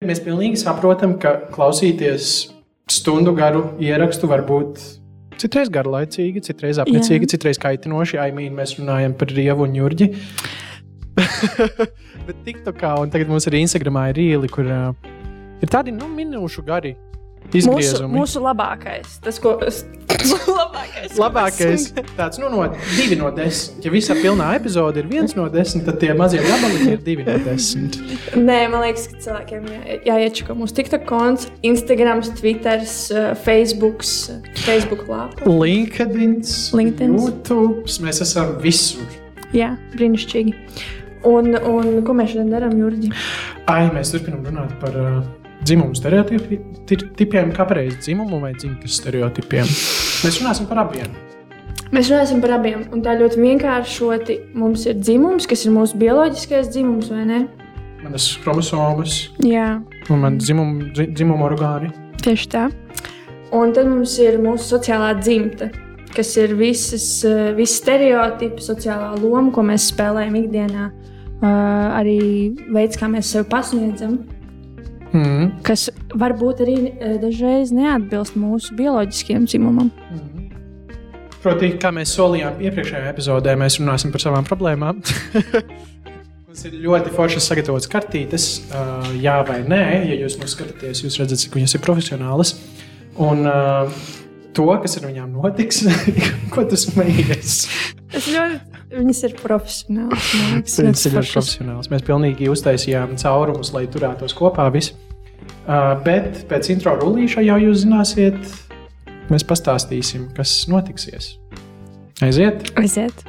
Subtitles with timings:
[0.00, 2.28] Mēs pilnīgi saprotam, ka klausīties
[2.88, 4.78] stundu garu ierakstu var būt
[5.42, 7.32] citreiz garlaicīgi, citreiz apnicīgi, Jā.
[7.34, 8.16] citreiz kaitinoši.
[8.16, 10.08] I mean, mēs runājam par Rievu un Jurģi.
[12.30, 15.12] Bet TikTokā un tagad mums arī Instagramā ir rīli, kur uh,
[15.60, 16.94] ir tādi nu, minūšu gari
[17.50, 19.16] Mūsu, mūsu labākais.
[19.24, 19.80] Tas, ko es.
[20.60, 21.16] labākais.
[21.18, 21.86] Labākais
[22.18, 23.84] tāds nu, no divi no desmit.
[23.86, 27.34] Ja visā pilnā epizode ir viens no desmit, tad tie mazie gabaliņi ir divi no
[27.46, 27.98] desmit.
[28.36, 32.84] Nē, man liekas, ka cilvēkiem jā- jāiečako mūsu TikTok konts, Instagram, Twitter,
[33.42, 34.04] Facebook,
[34.66, 35.42] Facebook lapa.
[35.50, 36.38] LinkedIn,
[36.76, 37.26] LinkedIns.
[37.26, 37.86] YouTube.
[38.06, 39.06] Mēs esam visur.
[39.56, 40.54] Jā, brīnišķīgi.
[41.26, 43.10] Un, un ko mēs šodien darām, Jurģi?
[43.68, 45.18] Ai, mēs turpinām runāt par uh,
[45.64, 49.66] dzimumu stereotipiem, kā pareizi dzimumu vai dzimtas stereotipiem.
[50.24, 51.10] Mēs runāsim par abiem.
[51.90, 52.84] Mēs runāsim par abiem.
[52.94, 57.40] Un tā ļoti vienkāršoti mums ir dzimums, kas ir mūsu bioloģiskais dzimums, vai ne?
[58.00, 61.90] Manas chromosomas Jā, un manas dzimuma, dzi- dzimuma orgāni.
[62.22, 62.70] tieši tā.
[63.52, 65.70] Un tad mums ir mūsu sociālā dzimta,
[66.14, 70.90] kas ir visas, eh, visi stereotipi, sociālā loma, ko mēs spēlējam ikdienā.
[71.40, 74.18] Uh, arī veids, kā mēs sevi pasniedzam,
[75.10, 75.62] Mm.
[75.66, 79.90] kas varbūt arī eh, dažreiz neatbilst mūsu bioloģiskajam dzimumam.
[81.40, 85.00] Proti, kā mēs solījām iepriekšējā epizodē, mēs runāsim par savām problēmām.
[86.50, 89.84] Mums ir ļoti foršas sagatavotas kartītes, uh, jā vai nē.
[90.10, 92.56] Ja jūs mūs skatāties, jūs redzat, cik viņas ir profesionālas.
[93.22, 94.02] Un uh,
[94.52, 95.84] to, kas ar viņām notiks,
[96.52, 97.54] ko tas smējies.
[98.10, 98.58] Tas ļoti,
[98.96, 100.30] viņas ir profesionāls.
[100.66, 101.90] Tas ir ļoti profesionāls.
[101.92, 104.96] Mēs pilnīgi uztaisījām caurumus, lai turētos kopā visi.
[105.70, 108.38] Uh, bet pēc intro rullīša jau jūs zināsiet,
[109.30, 111.36] mēs pastāstīsim, kas notiksies.
[112.24, 112.72] Aiziet!
[112.80, 113.22] Aiziet.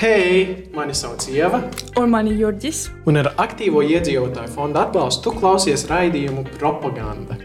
[0.00, 1.62] Hei, mani sauc Ieva,
[1.98, 2.84] Un man ir Jurģis.
[3.10, 7.36] un ar aktīvo iedzīvotāju fonda atbalstu tu klausies raidījumu propaganda.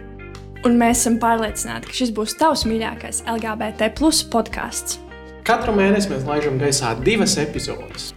[0.66, 5.00] Un mēs esam pārliecināti, ka šis būs tavs mīļākais LGBT plus podkāsts.
[5.46, 8.08] Katru mēnesi mēs laižam gaisā divas epizodes.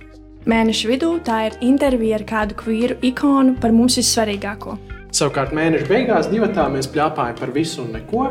[0.48, 4.78] Mēneša vidū tā ir intervija ar kādu kvīru ikonu par mums vissvarīgāko.
[5.12, 8.22] Savukārt mēneša beigās divatā mēs plāpājam par visu un neko.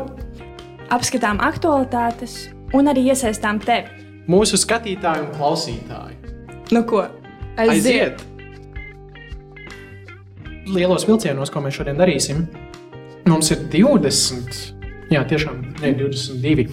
[0.90, 3.86] Apskatām aktualitātes un arī iesaistām tevi.
[4.26, 6.18] Mūsu skatītāji un klausītāji.
[6.74, 7.04] Nu ko?
[7.54, 8.24] Aiziet!
[10.66, 12.48] Lielos vilcienos, ko mēs šodien darīsim,
[13.30, 14.77] mums ir 20,
[15.12, 16.68] jā, tiešām ne, 22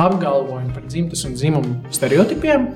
[0.00, 2.68] apgalvojumi par dzimtas un dzimumu stereotipiem.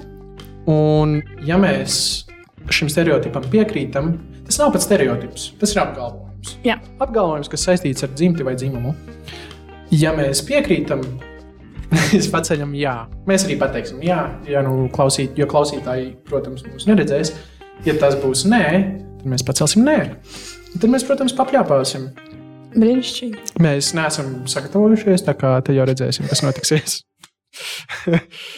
[0.70, 2.24] Un, ja mēs
[2.72, 4.14] šim stereotipam piekrītam,
[4.46, 6.56] tas nav pats stereotips, tas ir apgalvojums.
[6.64, 6.78] Jā.
[7.02, 8.94] Apgalvojums, kas saistīts ar dzimti vai dzimumu.
[9.94, 11.04] Ja mēs piekrītam,
[11.94, 12.96] mēs paceļam jā.
[13.28, 17.34] Mēs arī pateiksim jā, ja nu klausīt, jo klausītāji, protams, mūs neredzēs.
[17.84, 18.64] Ja tas būs nē,
[19.20, 19.98] tad mēs pacelsim nē.
[20.74, 22.08] Tad mēs, protams, papļāpāsim.
[22.74, 23.42] Brīnišķīgi.
[23.62, 27.00] Mēs neesam sagatavojušies, tā kā te jau redzēsim, kas notiksies.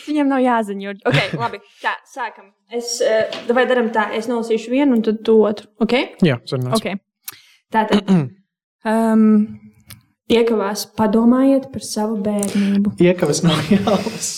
[0.07, 1.05] Viņam nav jāzina, Jurģi.
[1.11, 2.51] Okay, labi, tā, sākam.
[2.73, 5.69] Es, uh, vai darām tā, es nolasīšu vienu un tad tu otru.
[5.85, 6.15] Okay?
[6.25, 6.81] Jā, sarunās.
[6.81, 7.01] Okay.
[7.75, 8.03] Tātad.
[8.87, 9.57] Um,
[10.31, 12.93] Iekavās, padomājiet par savu bērnību.
[13.03, 14.29] Iekavas nav jālas.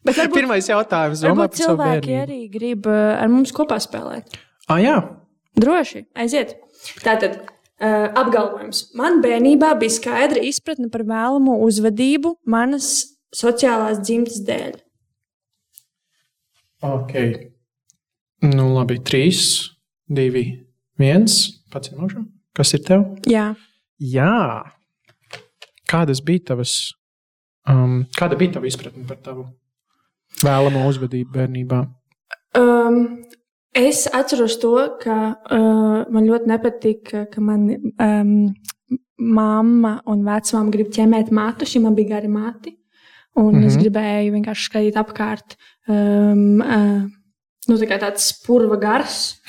[0.00, 1.20] Bet varbūt, Pirmais jautājums.
[1.20, 4.32] Domā varbūt par savu cilvēki arī grib uh, ar mums kopā spēlēt.
[4.64, 4.96] Ah, jā,
[5.56, 6.58] Droši, aiziet.
[7.00, 7.38] Tātad
[7.80, 8.86] uh, apgalvojums.
[8.98, 12.90] Man bērnībā bija skaidra izpratne par vēlamo uzvedību manas
[13.36, 14.76] sociālās dzimtas dēļ.
[16.86, 17.12] ok.
[18.46, 19.72] Nu, labi, trīs,
[20.12, 20.44] divi,
[21.00, 21.38] viens.
[21.72, 22.26] Pats ir mūžam.
[22.56, 23.06] Kas ir tev?
[23.28, 23.54] Jā,
[23.96, 24.62] Jā.
[25.88, 26.92] Kādas bija tavas,
[27.70, 29.46] um, kāda bija tava izpratne par tavu
[30.42, 31.78] vēlamo uzvedību bērnībā?
[32.58, 33.25] um,
[33.76, 34.72] es atceros to,
[35.02, 37.68] ka uh, man ļoti nepatika, ka man
[38.00, 38.32] um,
[39.16, 41.68] mamma un vecmāma grib ķemēt mātu.
[41.68, 42.76] Šī man bija gari māti.
[43.36, 43.66] Un mm -hmm.
[43.66, 43.82] es Mhm.
[43.82, 45.56] gribēju vienkārši skatīt apkārt.
[45.88, 47.04] Um, uh,
[47.66, 49.42] Nu, tā kā tāds spurva gars.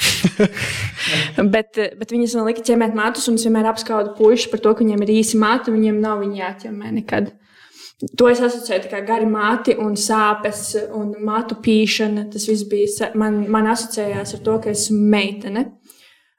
[1.54, 4.84] bet, bet viņas man lika ķemēt matus, un es vienmēr apskaudu puikas par to, ka
[4.84, 7.30] viņiem ir īsi mati, viņiem nav viņa jāķemē nekad.
[7.98, 12.28] To es asociēju kā gari mati un sāpes un matu pīšana.
[12.34, 15.66] Tas viss bija, man, man asociējās ar to, ka esmu meitene.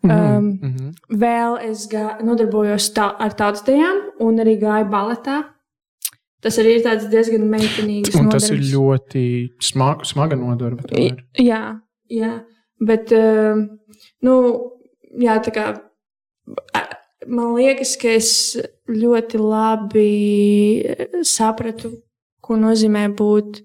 [0.06, 0.92] Um, Mm -hmm.
[1.18, 5.42] Vēl es gā, nodarbojos tā, ar tautstajām un arī gāju baletā.
[6.40, 8.14] Tas arī ir tāds diezgan meitenīgs.
[8.20, 8.72] Un tas ir nodarbs.
[8.74, 10.82] ļoti smaga, smaga nodarbe.
[11.38, 12.44] Jā, jā.
[12.80, 13.66] Bet, uh,
[14.22, 14.32] nu,
[15.18, 15.80] jā, tā kā
[17.28, 18.32] man liekas, ka es
[18.88, 20.10] ļoti labi
[21.26, 21.92] sapratu,
[22.44, 23.62] ko nozīmē būt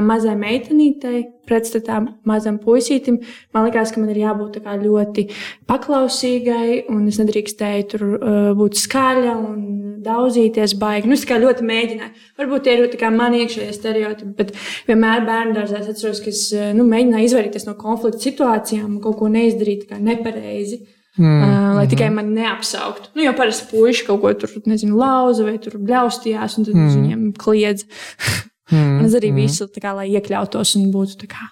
[0.00, 3.18] mazai meitenītei, pretstatā mazam puisītim.
[3.52, 5.26] Man liekas, ka man ir jābūt ļoti
[5.68, 9.60] paklausīgai, un es nedrīkstēju tur uh, būt skaļa un
[10.06, 11.10] daudzīties baigi.
[11.10, 12.24] Nu, es ļoti mēģināju.
[12.40, 14.54] Varbūt tie ir man iekšējie stereotipi, bet
[14.88, 19.00] vienmēr bērnu dārzā es atceros, ka es uh, nu, mēģināju izvairīties no konflikta situācijām un
[19.04, 20.86] kaut ko neizdarīt nepareizi.
[21.16, 21.90] Mm, uh, lai mm.
[21.94, 23.14] tikai mani neapsauktu.
[23.16, 26.92] Nu, jo parasti puiši kaut ko tur, nezinu, lauza vai tur bļaustījās, un tad mm.
[27.00, 27.86] viņiem kliedz.
[28.66, 29.36] Mm, un es arī mm.
[29.44, 31.44] visu, kā, lai iekļautos un būtu kā,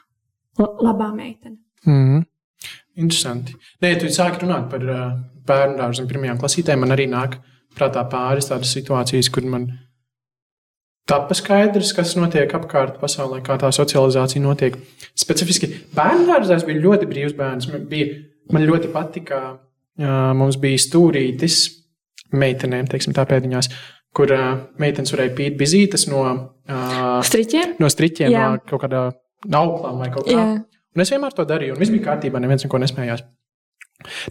[0.58, 1.60] labā meitene.
[1.86, 2.24] Mm.
[2.98, 3.54] Interesanti.
[3.84, 5.04] Nē, tu sāki runāt par uh,
[5.46, 6.82] bērnu dārzu un pirmajām klasītēm.
[6.82, 7.36] Man arī nāk
[7.78, 9.68] prātā pāris tādas situācijas, kur man
[11.10, 14.78] tapa skaidrs, kas notiek apkārt pasaulē, kā tā socializācija notiek.
[15.18, 17.68] Specifiski bērnu dārzā es biju ļoti brīvs bērns.
[17.72, 19.40] Man, bija, man ļoti patika,
[20.36, 21.58] mums bija stūrītis
[22.34, 23.70] meitenēm, teiksim, tā pēdiņās,
[24.14, 28.46] kur uh, meitenes varēja pīt bizītes no uh, striķiem, no, striķiem Jā.
[28.54, 29.04] no kaut kāda
[29.60, 30.34] auklām vai kaut kā.
[30.34, 30.46] Jā.
[30.94, 33.24] Un es vienmēr to darīju, un viss bija kārtībā, neviens neko nesmējās.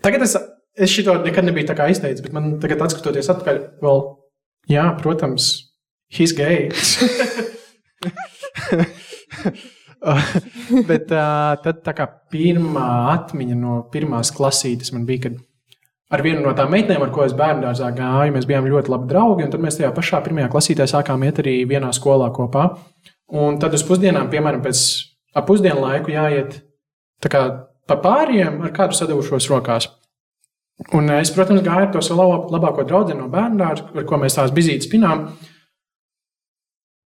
[0.04, 0.38] Tagad es,
[0.80, 4.04] es šo nekad nebiju tā kā izteicis, bet man tagad, skatoties atpakaļ, vēl,
[4.72, 5.50] jā, protams,
[6.12, 6.72] he's gay.
[10.90, 15.42] bet uh, tad tā kā pirmā atmiņa no pirmās klasītes man bija, kad
[16.14, 18.36] ar vienu no tām meitenēm, ar ko es bērnu dārzā gāju.
[18.36, 21.90] Mēs bijām ļoti labi draugi, tad mēs tajā pašā pirmajā klasītē sākām iet arī vienā
[21.96, 22.68] skolā kopā.
[23.34, 24.84] Un tad uz pusdienām, piemēram, pēc
[25.48, 26.60] pusdienu laiku jāiet
[27.24, 27.44] kā,
[27.90, 29.90] pa pāriem ar kādu sadavušos rokās.
[30.98, 34.38] Un es, protams, gāju ar to savu labāko draugu no bērnu dārza, ar ko mēs
[34.38, 35.30] tās bizītes pinām.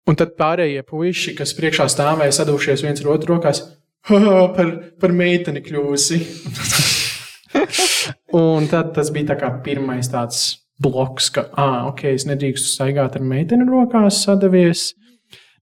[0.08, 3.62] Un tad pārējie puiši, kas priekšā stāvēja, sadūrušies viens ar otru rokās,
[4.08, 6.20] par, par meiteni kļūsi.
[8.40, 13.24] Un tad tas bija tā pirmais tāds bloks, ka, ah, ok, es nedrīkstu staigāt ar
[13.26, 14.92] meiteni rokās, sadavies.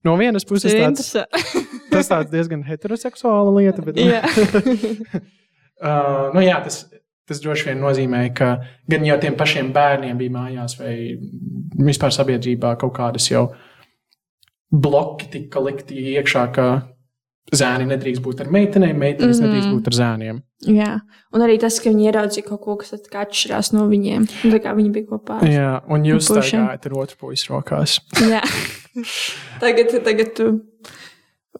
[0.05, 1.11] No vienas puses, tāds,
[1.91, 4.05] tas tāds diezgan heteroseksuāla lieta, bet uh,
[6.35, 6.85] nu, jā, tas,
[7.27, 8.53] tas droši vien nozīmē, ka
[8.89, 10.93] gan jau tiem pašiem bērniem bija mājās, vai
[11.89, 13.49] vispār sabiedrībā kaut kādas jau
[14.71, 16.67] bloki tika likti iekšā, ka
[17.55, 20.41] zēni nedrīkst būt ar meitenēm, meitenes mm nedrīkst būt ar zēniem.
[20.69, 20.89] Jā,
[21.33, 24.27] un arī tas, ka viņi ieraudzīja kaut ko, kas atšķirās no viņiem.
[24.43, 25.39] Tā kā viņi bija kopā.
[25.47, 27.99] Jā, un jūs staigājat ar otru puisi rokās.
[28.19, 28.43] Jā,
[29.63, 30.49] tagad, tagad tu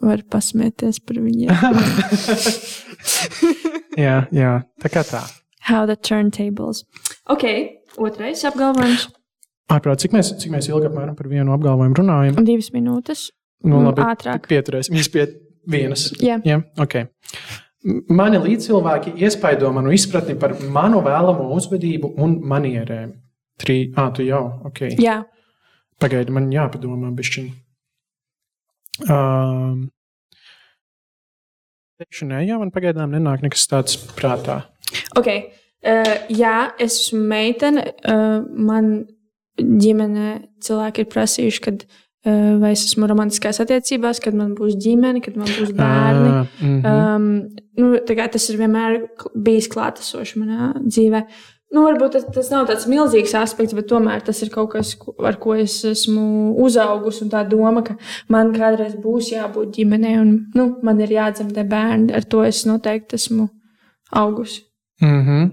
[0.04, 1.54] vari pasmieties par viņiem.
[4.06, 4.54] jā, jā,
[4.84, 5.24] tā kā tā.
[5.70, 6.84] How the turntables.
[7.30, 7.46] Ok,
[8.02, 9.08] otrais apgalvojums.
[9.70, 12.40] Ārprāt, cik mēs, cik mēs ilgi apmēram par vienu apgalvojumu runājam?
[12.46, 13.28] Divas minūtes.
[13.68, 14.48] Nu, labi, ātrāk.
[14.50, 15.28] Pieturēsimies pie
[15.70, 16.10] Vienas.
[16.24, 16.62] Jā, Jā?
[16.80, 17.08] Okay.
[18.12, 23.14] Mani līdzcilvēki iespaido manu izpratni par manu vēlamo uzvedību un manierēm.
[23.60, 24.86] Trī, ah, tu jau, ok.
[25.00, 25.22] Jā.
[26.00, 27.48] Pagaidi, man jāpadomā bišķiņ.
[29.08, 29.88] Um,
[32.00, 34.62] teikšu, nē, jā, man pagaidām nenāk nekas tāds prātā.
[35.20, 37.86] Ok, uh, jā, es esmu meitene.
[38.04, 38.94] Uh, man
[39.60, 40.30] ģimenē
[40.66, 41.84] cilvēki ir prasījuši, kad
[42.20, 46.32] Eh, vai es esmu romantiskās attiecībās, kad man būs ģimene, kad man būs bērni.
[46.34, 47.14] Uh, mm -hmm.
[47.16, 48.00] um, nu,
[48.34, 48.98] tas ir vienmēr
[49.46, 51.22] bijis klātesošs manā dzīvē.
[51.72, 55.38] Nu, varbūt tas, tas nav tāds milzīgs aspekts, bet tomēr tas ir kaut kas, ar
[55.40, 57.30] ko es esmu uzaugusi.
[57.30, 57.96] Tā doma, ka
[58.28, 63.16] man kādreiz būs jābūt ģimenei un nu, man ir jādzemdē bērni, ar to es noteikti
[63.16, 63.48] esmu
[64.12, 64.62] augusi.
[65.02, 65.50] Mm -hmm.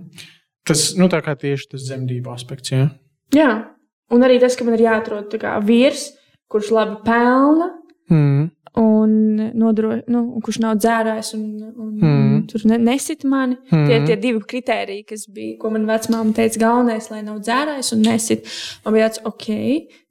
[0.66, 2.70] Tas nu, tieši tas dzemdību aspekts.
[2.70, 2.90] Ja?
[3.34, 3.75] Jā,
[4.12, 5.34] un arī tas, ka man ir jāatrod
[5.66, 6.10] vīrs
[6.48, 7.70] kurš labi pelna.
[8.10, 8.50] Mm.
[8.76, 9.12] Un,
[9.56, 12.10] nodro, nu, un kurš nav dzērājis un, un, mm.
[12.10, 13.56] un tur ne, nesit mani.
[13.70, 13.86] Mm.
[13.88, 17.94] Tie ir tie divi kriteriji, kas bija, ko man vecmāma teica, galvenais, lai nav dzērājis
[17.96, 18.52] un nesit.
[18.84, 19.48] Man bija tāds, ok,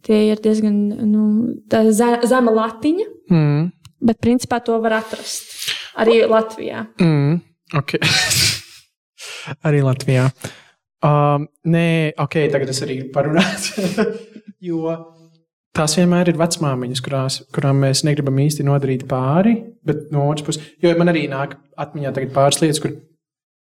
[0.07, 0.81] tie ir diezgan
[1.11, 1.27] nu,
[1.93, 3.63] zema latiņa, mm.
[4.09, 5.69] bet principā to var atrast
[6.01, 6.87] arī Latvijā.
[7.05, 7.37] Mm.
[7.83, 8.01] Okay.
[9.69, 10.31] arī Latvijā.
[11.05, 13.83] Um, nē, ok, tagad es arī parunāšu.
[14.69, 14.95] jo
[15.75, 19.57] tās vienmēr ir vecmāmiņas, kurās, kurām mēs negribam īsti nodarīt pāri.
[19.85, 22.95] Bet no otras puses, jo man arī nāk atmiņā pāris lietas, kur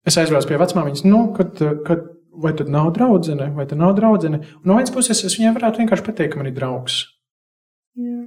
[0.06, 2.08] es aizbraucu pie vecmāmiņas, nu, kad, kad
[2.40, 4.42] vai tad nav draudzene, vai tā nav draudzene.
[4.60, 7.00] Un no vienas puses, es viņai varētu vienkārši pateikt, ka man ir draugs.
[7.98, 8.20] Jā.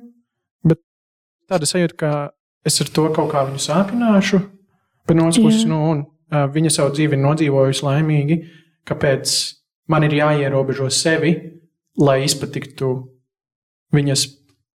[0.67, 0.81] Bet
[1.51, 2.11] tāda sajūta, ka
[2.67, 4.41] es ar to kaut kā viņu sāpināšu,
[5.07, 6.03] bet no otras puses, nu, un,
[6.33, 8.39] uh, viņa savu dzīvi ir nodzīvojusi laimīgi,
[8.89, 9.33] kāpēc
[9.91, 11.33] man ir jāierobežo sevi,
[11.99, 12.93] lai izpatiktu
[13.93, 14.27] viņas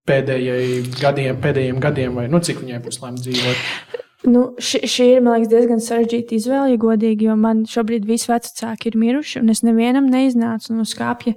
[0.08, 4.04] gadiem, pēdējiem gadiem, vai nu, cik viņai būs lemts dzīvot.
[4.26, 8.90] Nu, ši, šī ir liekas, diezgan sarežģīta izvēle, ja godīgi, jo man šobrīd visi vecāki
[8.90, 11.36] ir miruši, un es nevienam neiznācu no skāpja.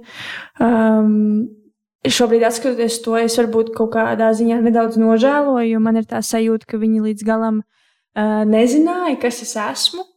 [0.58, 1.52] Um,
[2.02, 6.72] šobrīd, skatoties to, es varbūt kaut kādā ziņā nedaudz nožēloju, jo man ir tā sajūta,
[6.72, 10.08] ka viņi līdz galam uh, nezināja, kas es esmu.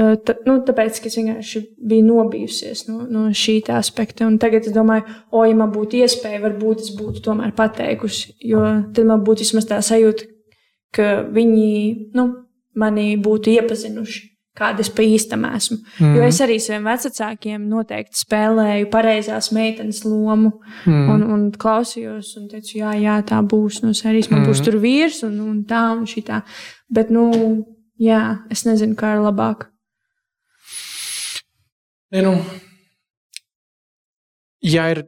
[0.00, 4.24] Uh, ta, nu, tāpēc, es vienkārši biju nobijusies no, no šī aspekta.
[4.30, 8.36] Un tagad es domāju, o, ja man būtu iespēja, varbūt es būtu tomēr pateikusi.
[8.40, 8.64] Jo
[8.96, 10.28] tad man būtu vismaz tā sajūta,
[10.96, 11.70] ka viņi
[12.16, 12.28] nu,
[12.80, 14.30] mani būtu iepazinuši
[14.60, 15.78] kāda es pa īstam esmu.
[16.00, 16.16] Mm.
[16.18, 20.52] Jo es arī saviem vecākiem noteikti spēlēju pareizās meitenes lomu
[20.84, 21.08] mm.
[21.14, 24.30] un, un klausījos un teicu, jā, jā, tā būs no sērijas.
[24.32, 24.50] Man mm.
[24.50, 26.42] būs tur vīrs un, un tā un šitā.
[26.92, 27.30] Bet, nu,
[28.00, 29.68] jā, es nezinu, kā ir labāk.
[32.10, 32.34] Ne, nu,
[34.66, 35.04] ja, ir,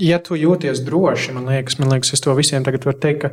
[0.00, 3.30] ja tu jūties droši, man liekas, man liekas, es to visiem tagad varu teikt, ka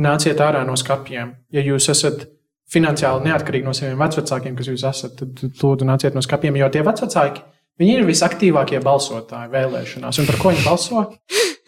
[0.00, 1.34] nāciet ārā no skapiem.
[1.52, 2.26] Ja jūs esat
[2.72, 6.84] finansiāli neatkarīgi no saviem vecākiem, kas jūs esat, tad lūdzu nāciet no skapiem, jo tie
[6.86, 7.44] vecāki.
[7.80, 10.20] Viņi ir visaktīvākie balsotāji vēlēšanās.
[10.20, 11.04] Un par ko viņi balso?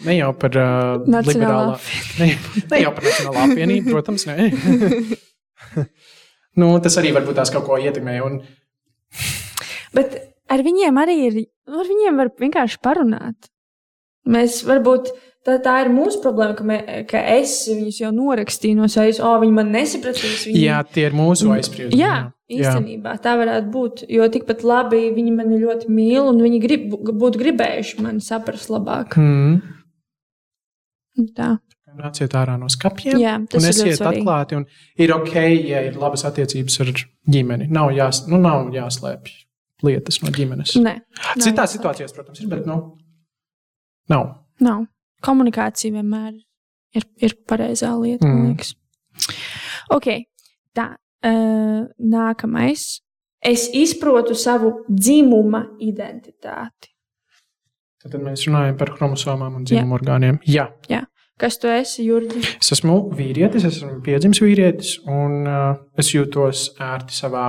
[0.04, 1.78] Ne jau par uh, liberālā,
[2.20, 2.34] ne,
[2.70, 4.48] ne jau par nacionālā apvienību, protams, nē.
[6.60, 8.18] nu, tas arī varbūt tās kaut ko ietekmē.
[8.24, 8.40] Un...
[9.94, 10.16] Bet
[10.50, 11.38] ar viņiem arī ir,
[11.70, 13.50] ar viņiem var vienkārši parunāt.
[14.30, 15.12] Mēs varbūt
[15.44, 16.76] Tā, tā ir mūsu problēma, ka, mē,
[17.08, 19.18] ka es viņus jau norakstīju no sevis.
[19.20, 20.46] O, viņi man nesapratīs.
[20.48, 20.62] Viņi...
[20.62, 21.98] Jā, tie ir mūsu aizspriedumi.
[22.00, 22.14] Jā,
[22.48, 23.20] īstenībā jā.
[23.26, 24.06] tā varētu būt.
[24.08, 29.18] Jo tikpat labi viņi mani ļoti mīl un viņi grib, būtu gribējuši mani saprast labāk.
[29.20, 29.60] Mm.
[31.36, 31.52] Tā.
[31.94, 33.20] Nāciet ārā no skapiem.
[33.20, 34.64] Jā, tas un esiet atklāti.
[34.96, 35.36] Ir ok,
[35.68, 36.96] ja ir labas attiecības ar
[37.36, 37.68] ģimeni.
[37.70, 39.43] Nav, jās, nu, nav jāslēpj
[39.84, 40.74] lietas no ģimenes.
[40.82, 40.96] Nē,
[41.42, 42.80] Citās situācijās, protams, ir, bet nu,
[44.12, 44.34] nav.
[44.64, 44.84] Nav
[45.24, 46.34] komunikācija vienmēr
[46.96, 48.34] ir, ir pareizā lieta, mm.
[48.34, 48.74] man liekas.
[49.94, 50.10] Ok,
[50.76, 50.94] tā.
[51.24, 52.98] Uh, nākamais.
[53.44, 56.90] Es izprotu savu dzimuma identitāti.
[58.04, 60.00] Tad mēs runājam par chromosomām un dzimumu Jā.
[60.00, 60.40] orgāniem.
[60.48, 60.66] Jā.
[60.92, 61.02] Jā.
[61.40, 62.42] Kas tu esi, Jurgi?
[62.60, 67.48] Es esmu vīrietis, es esmu piedzimis vīrietis, un uh, es jūtos ērti savā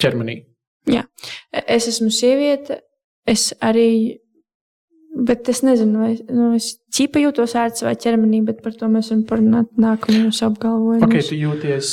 [0.00, 0.36] ķermenī.
[0.90, 1.06] Jā,
[1.64, 2.82] es esmu sieviete.
[3.24, 4.20] Es arī
[5.14, 9.12] Bet es nezinu, vai nu, es ķipa jūtos ērti savā ķermenī, bet par to mēs
[9.12, 11.06] varam parunāt nākamajos apgalvojumos.
[11.06, 11.90] Okay, tu jūties,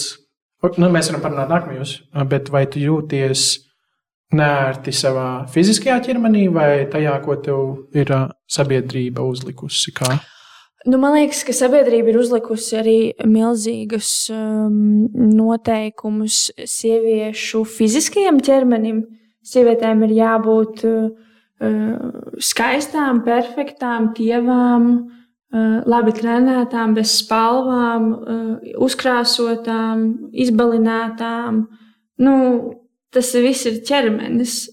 [0.82, 1.92] nu, mēs varam parunāt nākamajos,
[2.32, 3.44] bet vai tu jūties
[4.34, 7.62] nērti savā fiziskajā ķermenī vai tajā, ko tev
[7.94, 8.10] ir
[8.50, 9.94] sabiedrība uzlikusi?
[10.02, 10.18] Kā?
[10.86, 19.04] Nu, man liekas, ka sabiedrība ir uzlikusi arī milzīgus um, noteikumus sieviešu fiziskajam ķermenim.
[19.46, 21.12] Sievietēm ir jābūt uh,
[21.62, 21.98] Eh,
[22.42, 24.86] skaistām, perfektām, tievām,
[25.54, 31.68] eh, labi trenētām, bez spalvām, eh, uzkrāsotām, izbalinātām.
[32.18, 32.74] Nu,
[33.12, 34.70] tas viss ir ķermenis,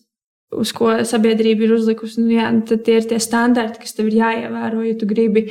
[0.55, 2.23] uz ko sabiedrība ir uzlikusi.
[2.23, 5.49] Nu, jā, tad tie ir tie standarti, kas tev ir jāievēro, ja tu gribi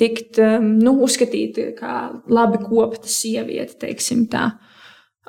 [0.00, 1.98] tikt nu, uzskatīta kā
[2.32, 4.50] labi kopta sieviete, teiksim tā.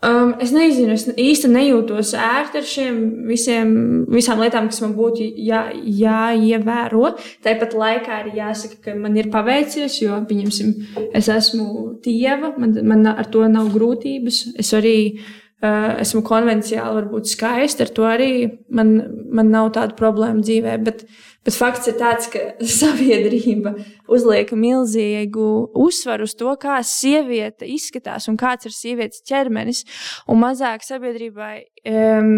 [0.05, 3.71] Um, es nezinu, es īsti nejūtos ērti ar šiem visiem,
[4.13, 7.15] visām lietām, kas man būtu jā, jāievēro.
[7.41, 10.69] Tāpat laikā arī jāsaka, ka man ir paveicies, jo, pieņemsim,
[11.17, 14.43] es esmu tieva, man, man ar to nav grūtības.
[14.61, 15.33] Es arī uh,
[15.63, 18.31] esmu konvencionāli, varbūt skaisti, ar to arī
[18.69, 18.93] man,
[19.33, 20.75] man nav tāda problēma dzīvē.
[20.85, 21.07] Bet,
[21.47, 22.41] Bet fakts ir tāds, ka
[22.81, 23.71] sabiedrība
[24.11, 25.45] uzliek milzīgu
[25.79, 29.85] uzsvaru uz to, kā sieviete izskatās un kāds ir sievietes ķermenis.
[30.27, 31.53] Un mazāk sabiedrībai
[31.87, 32.35] um,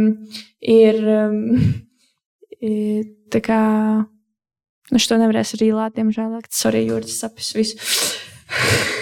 [0.61, 1.41] ir um,
[3.33, 3.59] tā kā.
[4.89, 6.37] Nu, šo nevarēs arī lāt, diemžēl.
[6.69, 7.81] Arī jūras sapnis visu.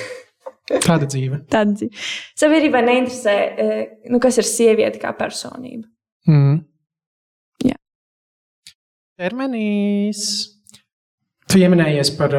[0.68, 1.44] Tāda dzīve.
[1.52, 2.08] Tāda dzīve.
[2.38, 3.36] Sabiedrībai neinteresē,
[4.12, 5.88] nu, kas ir sieviete kā personība.
[6.28, 6.66] Mm
[9.18, 10.24] ķermenīs.
[11.48, 12.36] Tu pieminējies par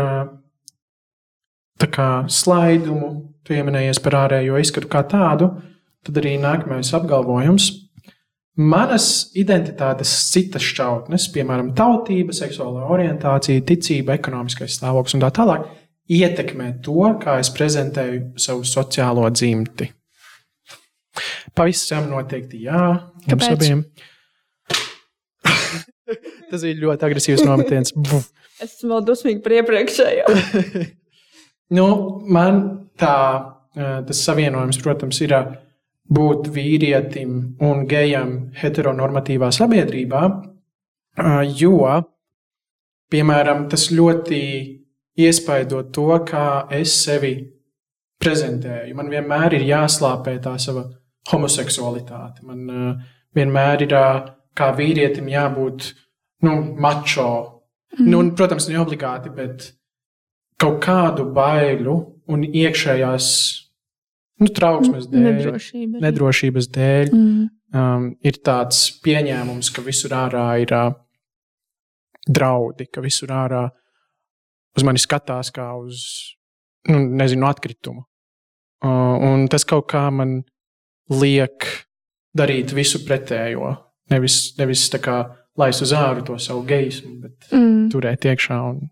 [1.91, 3.11] kā, slaidumu,
[3.43, 5.51] tu pieminējies par ārējo izskatu kā tādu.
[6.07, 7.71] Tad arī nākamais apgalvojums.
[8.59, 9.09] Manas
[9.39, 15.67] identitātes citas šķautnes, piemēram, tautība, seksuālā orientācija, ticība, ekonomiskais stāvoklis un tā tālāk,
[16.09, 19.91] ietekmē to, kā es prezentēju savu sociālo dzimti.
[21.57, 22.83] Pavisam noteikti jā.
[23.29, 23.55] Kāpēc?
[23.57, 23.85] Abiem.
[26.51, 27.93] Tas bija ļoti agresīvs nometiens.
[28.63, 30.27] es esmu vēl dusmīgi par iepriekšējo.
[31.77, 31.87] nu,
[32.25, 32.63] man
[32.99, 33.17] tā,
[33.75, 35.35] tas savienojums, protams, ir
[36.09, 37.35] būt vīrietim
[37.69, 40.23] un gejam heteronormatīvā sabiedrībā,
[41.59, 41.83] jo,
[43.13, 44.41] piemēram, tas ļoti
[45.19, 47.35] iespaido to, kā es sevi
[48.23, 48.95] prezentēju.
[48.99, 50.87] Man vienmēr ir jāslāpē tā sava
[51.31, 52.43] homoseksualitāte.
[52.47, 53.07] Man uh,
[53.37, 54.25] vienmēr ir uh,
[54.59, 55.93] kā vīrietim jābūt
[56.47, 57.31] nu, mačo,
[57.99, 58.11] Mm.
[58.11, 59.71] Nu, un, protams, ne obligāti, bet
[60.61, 61.95] kaut kādu baiļu
[62.29, 63.29] un iekšējās
[64.43, 66.03] nu, trauksmes dēļ, Nedrošība.
[66.05, 67.49] nedrošības dēļ, Mm.
[67.73, 70.93] um, ir tāds pieņēmums, ka visur ārā ir uh,
[72.29, 73.65] draudi, ka visur ārā
[74.79, 76.05] uz mani skatās kā uz,
[76.89, 78.05] nu, nezinu, atkritumu.
[78.87, 80.39] Un tas kaut kā man
[81.11, 81.67] liek
[82.39, 83.75] darīt visu pretējo.
[84.13, 85.17] Nevis, nevis tā kā
[85.59, 87.89] laist uz āru to savu geismu, bet Mm.
[87.93, 88.91] turēt iekšā un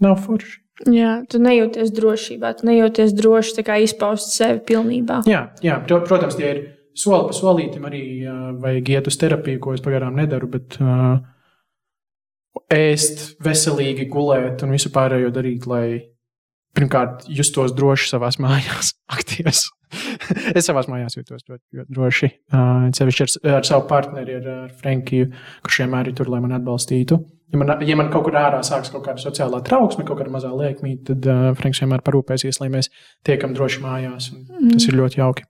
[0.00, 0.60] nav forši.
[0.90, 5.20] Jā, tu nejūties drošībā, tu nejūties droši izpaust sevi pilnībā.
[5.26, 6.58] Jā, jā pro- protams, tie ir
[6.96, 11.20] soli pa solītam arī uh, vajag iet uz terapiju, ko es pagaidām nedaru, bet uh,
[12.72, 15.86] ēst, veselīgi gulēt un visu pārējo darīt, lai
[16.74, 18.94] pirmkārt justos droši savā mājās.
[19.14, 19.68] Aktīvs.
[20.56, 22.30] es savā mājās jūtos ļoti, droši.
[22.50, 25.30] Uh, Cevišķi ar, ar savu partneri, ar, ar Frankiju,
[25.66, 27.20] kurš vienmēr ir tur, lai man atbalstītu.
[27.54, 30.50] Ja man, ja man kaut kur ārā sāksies kaut kāda sociālā trauksme, kaut kāda mazā
[30.50, 32.90] liekmīte, tad uh, Franks vienmēr parūpēsies, lai mēs
[33.26, 34.32] tiekam droši mājās.
[34.34, 35.46] un Tas ir ļoti jauki.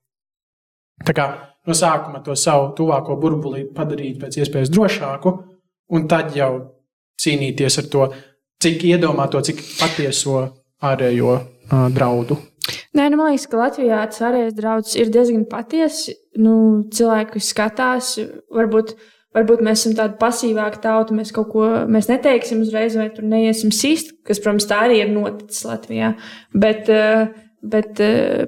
[1.04, 1.28] Tā kā
[1.64, 5.32] no sākuma to savu tuvāko burbuli padarīt pēc iespējas drošāku,
[5.96, 6.50] un tad jau
[7.20, 8.08] cīnīties ar to,
[8.64, 10.40] cik iedomāto, cik patieso
[10.84, 12.38] ārējo uh, draudu.
[12.96, 16.14] Nē, nu, man liekas, ka Latvijā tas ārējais draugs ir diezgan patiesi.
[16.40, 16.54] Nu,
[16.94, 18.14] cilvēki skatās,
[18.54, 18.94] varbūt,
[19.36, 23.72] varbūt mēs esam tādi pasīvāki tauta, mēs kaut ko mēs neteiksim uzreiz, vai tur neiesim
[23.74, 26.14] sīst, kas, protams, tā arī ir noticis Latvijā.
[26.54, 26.88] Bet,
[27.74, 28.00] bet,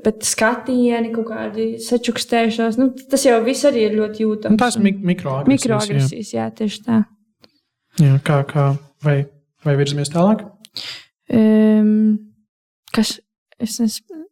[0.06, 4.62] bet skatieni, kaut kādi sačukstējušās, nu, tas jau viss arī ir ļoti Un jūtams.
[4.62, 5.50] tās mik mikroagresijas.
[5.50, 5.76] jā.
[5.76, 7.02] mikroagresijas, jā, tieši tā.
[7.96, 8.66] Jā, kā, kā,
[9.04, 9.22] vai,
[9.64, 10.44] vai virzamies tālāk?
[11.32, 12.18] Um,
[12.92, 13.16] kas?
[13.56, 14.26] Es nezinu.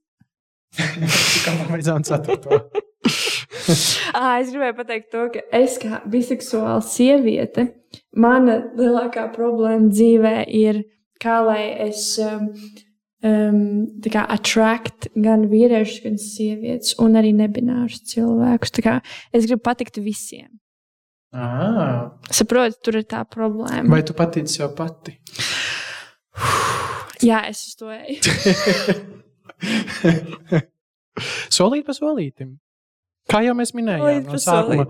[1.45, 2.59] Kā man vajadzētu saprast to?
[4.13, 7.69] À, es gribēju pateikt, to, ka es kā biseksuāla sieviete,
[8.13, 10.83] mana lielākā problēma dzīvē ir,
[11.23, 12.51] kā lai es um,
[14.05, 18.75] kā attract gan vīriešus, gan sievietes, un arī nebinārus cilvēkus.
[19.33, 20.51] Es gribu patikt visiem.
[21.35, 23.89] Ah, Saprotu, tur ir tā problēma.
[23.91, 25.17] vai tu patīci sev pati?
[27.25, 28.21] Jā, es uz to eju.
[31.57, 32.51] Solīt pa solītam.
[33.31, 34.85] Kā jau mēs minējām, no sākuma.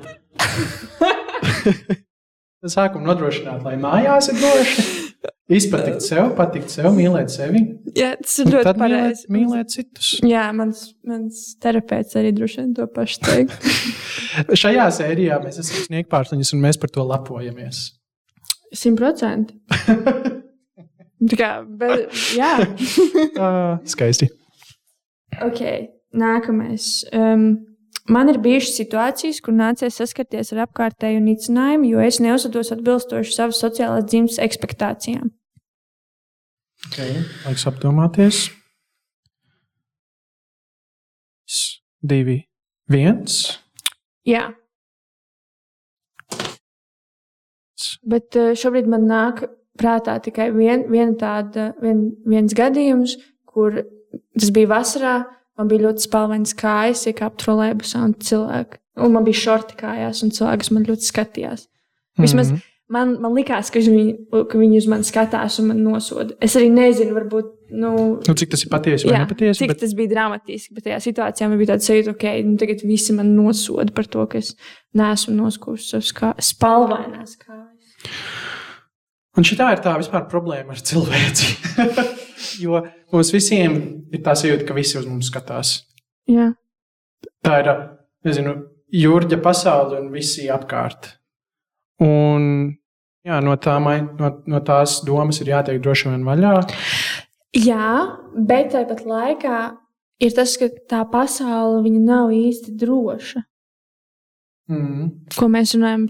[2.65, 5.04] no sākuma nodrošināt, lai mājās ir droši.
[5.53, 7.61] Izpatikt sev, patikt sev, mīlēt sevi.
[7.93, 9.27] Jā, tas ir ļoti Tad mīlēt, pareizi.
[9.35, 10.13] mīlēt citus.
[10.25, 13.67] Jā, mans, mans terapeits arī droši vien to pašu teikt.
[14.63, 17.83] Šajā sērijā mēs esam sniegpārsliņas un mēs par to lepojamies.
[18.75, 19.59] Simt procenti.
[21.29, 22.55] Tā kā, bet, jā.
[23.93, 24.31] Skaisti.
[25.45, 25.61] Ok,
[26.25, 26.89] nākamais.
[27.13, 27.51] Um,
[28.11, 33.63] man ir bijušas situācijas, kur nācies saskarties ar apkārtēju nicinājumu, jo es neuzvedos atbilstoši savas
[33.63, 35.33] sociālās dzīves expectācijām.
[36.91, 37.23] Okay.
[37.47, 38.45] Laiks apdomāties.
[42.05, 42.43] Divi,
[42.93, 43.41] viens.
[44.29, 44.51] Jā.
[48.05, 49.47] Bet uh, šobrīd man nāk
[49.81, 53.17] prātā tikai vien, viena tāda, vien, viens gadījums,
[53.49, 53.81] kur
[54.37, 55.15] tas bija vasarā.
[55.59, 58.81] Man bija ļoti spēlēns kājas, iekāpt trolēbusā un cilvēki.
[59.05, 61.67] Un man bija šorti kājās, un cilvēks man ļoti skatījās.
[62.19, 62.61] Vismaz Mhm.
[62.95, 64.15] man, man likās, ka viņi,
[64.51, 66.35] ka viņi uz mani skatās un man nosoda.
[66.41, 67.53] Es arī nezinu, varbūt.
[67.75, 69.59] Nu, Nu, cik tas ir patiesi vai Jā, nepatiesi?
[69.59, 69.79] cik Bet...
[69.81, 73.33] tas bija dramatiski, bet tajā situācijā man bija tāds sajūta, okay, nu, tagad visi man
[73.35, 74.53] nosoda par to, ka es
[74.95, 76.35] neesmu noskūsis savas kā...
[76.39, 77.95] spalvainās kājas.
[79.35, 81.49] Un šī ir tā vispār problēma ar cilvēci.
[82.61, 83.81] jo mums visiem
[84.13, 85.81] ir tā sajūta, ka visi uz mums skatās.
[86.31, 86.53] Jā,
[87.45, 87.71] Tā ir,
[88.25, 88.55] nezinu,
[88.95, 91.11] jūrģa pasaule un visi apkārt.
[92.05, 92.47] Un
[93.27, 96.55] jā, no, tā, no, no tās domas ir jātiek droši vien vaļā.
[97.55, 97.89] Jā
[98.35, 99.59] bet tāpat laikā
[100.25, 103.45] ir tas, ka tā pasaule nav īsti droša.
[104.73, 105.11] Mm.
[105.37, 106.09] Ko mēs runājam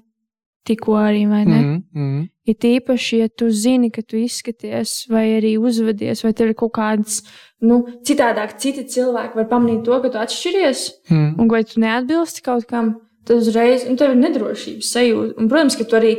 [0.65, 1.59] tikko arī, vai ne?
[1.59, 1.81] Mm.
[1.99, 2.23] Mm.
[2.45, 2.51] Mm.
[2.51, 6.75] Ir tīpaši, ja tu zini, ka tu izskaties, vai arī uzvedies, vai tev ir kaut
[6.77, 7.23] kādas,
[7.65, 10.83] nu, citādāk, citi cilvēki var pamanīt to, ka tu atšķiries.
[11.11, 11.41] Mm.
[11.41, 15.39] un vai tu neatbilsti kaut kam, tad uzreiz nu, tev ir nedrošības sajūta.
[15.41, 16.15] Un, protams, ka tu arī,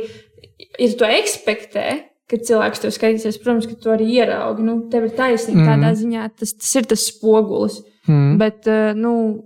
[0.74, 1.86] tu to ekspektē,
[2.26, 4.64] kad cilvēks to skatīsies, protams, ka tu arī ieraugi.
[4.66, 5.68] Nu, tev ir taisnība Mhm.
[5.70, 7.84] tādā ziņā, tas, tas ir tas spogulis.
[8.08, 8.38] Mm.
[8.38, 9.44] Bet, eh, nu,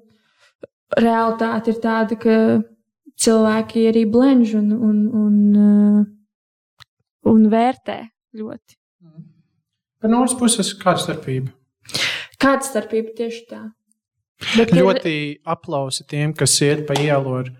[0.96, 2.62] realitāte ir tāda, ka
[3.20, 6.06] cilvēki arī blenž un, un, un, eh,
[7.30, 7.98] un vērtē
[8.36, 8.76] ļoti.
[10.00, 11.52] Par no otras puses, kāda starpība?
[12.40, 13.64] Kāda starpība tieši tā?
[14.56, 15.14] Bet, Ļoti
[15.52, 17.50] aplausi tiem, kas iet pa ielu ar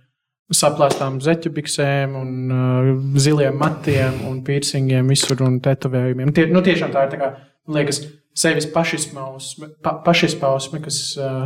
[0.57, 2.89] saplāstām zeķu biksēm, un uh,
[3.21, 6.33] ziliem matiem, un piercingiem visur un tetovējumiem.
[6.35, 7.29] Tie, nu, tiešām tā ir tā kā,
[7.71, 8.01] liekas,
[8.35, 11.45] sevis pašizpausme, pa, pašizpausme kas uh,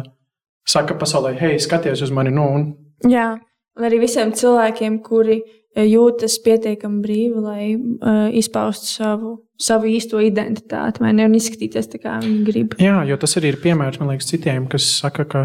[0.68, 2.64] saka pasaulē, hei, skaties uz mani, nu, un
[3.10, 3.34] Jā,
[3.76, 10.20] un arī visiem cilvēkiem, kuri eh, jūtas pietiekami brīvi, lai uh, izpaustu savu, savu īsto
[10.22, 12.76] identitāti, vai ne, un izskatīties tā, kā viņi grib.
[12.82, 15.44] Jā, jo tas arī ir piemērs, man liekas, citiem, kas saka, ka,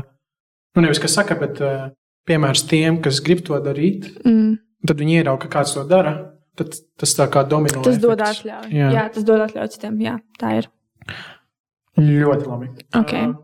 [0.78, 1.90] nu, nevis kas saka, bet uh,
[2.30, 4.10] piemērs tiem, kas grib to darīt.
[4.24, 4.60] Mm.
[4.88, 6.16] Tad viņi ierauga, ka kāds to dara.
[6.60, 7.82] Tad tas tā kā domino.
[7.86, 8.42] Tas dod efekts.
[8.44, 8.72] atļauju.
[8.76, 8.94] Jā.
[8.96, 9.10] Jā.
[9.16, 10.00] Tas dod atļauju citiem.
[10.04, 10.72] Jā, tā ir.
[12.00, 12.74] Ļoti labi.
[13.00, 13.14] Ok.
[13.16, 13.38] Uh,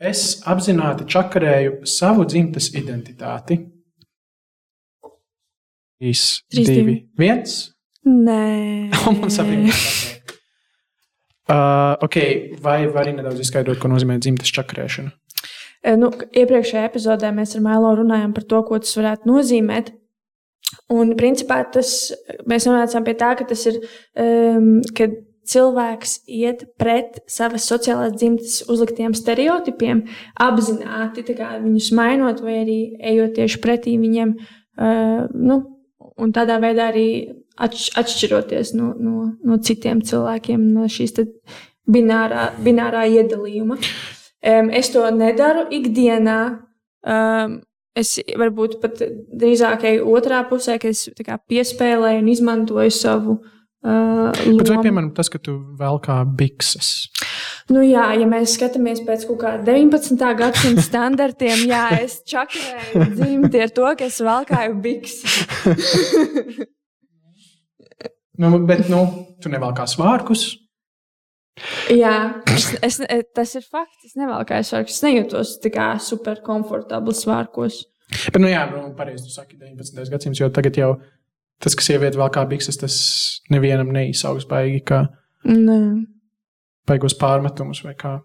[0.00, 3.58] Es apzināti čakarēju savu dzimtes identitāti.
[6.00, 6.96] 3, Trīs, 2, divi.
[7.20, 7.54] 1.
[8.08, 9.84] Nē, Mums abi ir.
[11.50, 12.16] Uh, ok,
[12.62, 15.10] vai vari nedaudz izskaidrot, ko nozīmē dzimtes čakarēšana?
[15.82, 19.90] Eh, Nu, iepriekšējā epizodē mēs ar Mēlo runājām par to, ko tas varētu nozīmēt.
[20.94, 22.12] Un, principā, tas,
[22.48, 23.80] mēs nonācām pie tā, ka tas ir,
[24.22, 25.16] um, kad
[25.50, 30.04] cilvēks iet pret savas sociālās dzimtes uzliktiem stereotipiem,
[30.46, 32.78] apzināti kā viņus mainot, vai arī
[33.12, 35.58] ejot tieši pretī viņiem, uh, nu,
[36.20, 37.08] un tādā veidā arī
[37.60, 41.16] atš atšķiroties no, no, no citiem cilvēkiem, no šīs
[41.90, 43.80] binārā, binārā iedalījuma.
[44.40, 46.40] Um, es to nedaru ikdienā.
[47.04, 47.60] Um,
[47.96, 51.08] es varbūt pat drīzāk eju otrā pusē, ka es
[51.50, 57.08] piespēlēju un izmantoju savu uh, Bet vai, piemēram, tas, ka tu vēl kā bikses?
[57.70, 60.20] Nu, jā, ja mēs skatāmies pēc kaut kāda 19.
[60.36, 65.40] gadsimta standartiem, jā, es čakarēju dzimti ar to, ka es valkāju bikses.
[68.40, 69.02] Nu, bet, nu,
[69.42, 70.46] tu nevēl kā svārkus.
[71.92, 72.96] Jā, es, es,
[73.36, 74.06] tas ir fakts.
[74.08, 74.96] Es nevalkāju svārkus.
[74.96, 77.82] Es nejūtos tā kā super komfortabli svārkos.
[78.08, 80.08] Bet, nu, jā, nu, pareizi tu saki, 19.
[80.14, 80.94] gadsimts, jo tagad jau
[81.60, 82.96] tas, kas sieviete vēl kā bikses, tas
[83.52, 85.04] nevienam neizsaugs baigi, kā
[85.44, 85.78] Nē.
[86.88, 88.18] baigos pārmetumus vai kā.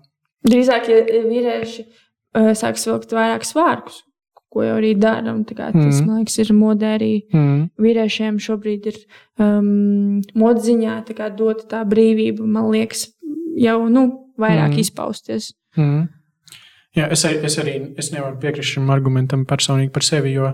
[0.47, 4.01] Drīzāk, ja vīrieši uh, sāks vilkt vairāk svārkus,
[4.53, 4.93] ko jau arī
[5.57, 6.05] kā tas, Mhm.
[6.07, 7.69] man liekas, ir modē arī Mm.
[7.79, 8.97] vīriešiem šobrīd ir
[9.39, 13.07] um, modziņā tā kā dot tā brīvība, man liekas,
[13.57, 14.79] jau nu, vairāk mm.
[14.79, 15.53] izpausties.
[15.77, 16.07] Mm.
[16.95, 20.53] Jā, es, arī- es arī es nevaru piekrist šim argumentam personīgi par sevi, jo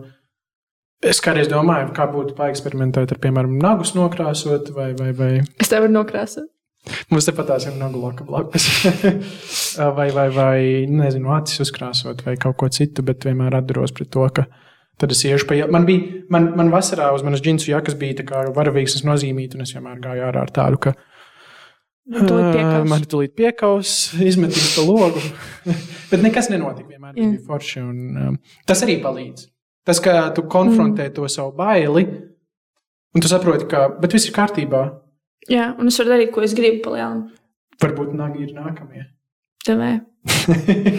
[1.05, 5.85] es kādreiz domāju, kā būtu paeksperimentēt ar, piemēram, nagus nokrāsot, vai, vai, vai Es tev
[5.85, 6.49] varu nokrāsot.
[7.13, 8.67] mums te patās ir nagu laka blakus,
[9.97, 10.57] vai, vai, vai,
[10.89, 14.47] nezinu, acis uzkrāsot, vai kaut ko citu, bet vienmēr atduros pret to, ka
[15.01, 15.71] tad es iešu pa ielu.
[15.73, 19.65] Man bija, man, man vasarā uz manas džinsu jakas bija tā kā varavīksnes nozīmīta, un
[19.65, 20.97] es vienmēr gāju ārā ar tādu, ka.
[22.11, 25.21] Man tūlīt piekaus, izmetīs pa logu.
[26.11, 26.89] Bet nekas nenotika.
[26.89, 27.83] Vienmēr bija forši.
[27.85, 28.37] Un, um,
[28.67, 29.50] tas arī palīdz.
[29.87, 31.13] Tas, ka tu konfrontē mm.
[31.15, 32.05] to savu baili,
[33.15, 34.83] un tu saproti, ka bet viss ir kārtībā.
[35.49, 37.31] Jā, un es varu darīt, ko es gribu palielināt.
[37.81, 39.07] Varbūt nagi ir nākamie.
[39.65, 39.93] Tevē.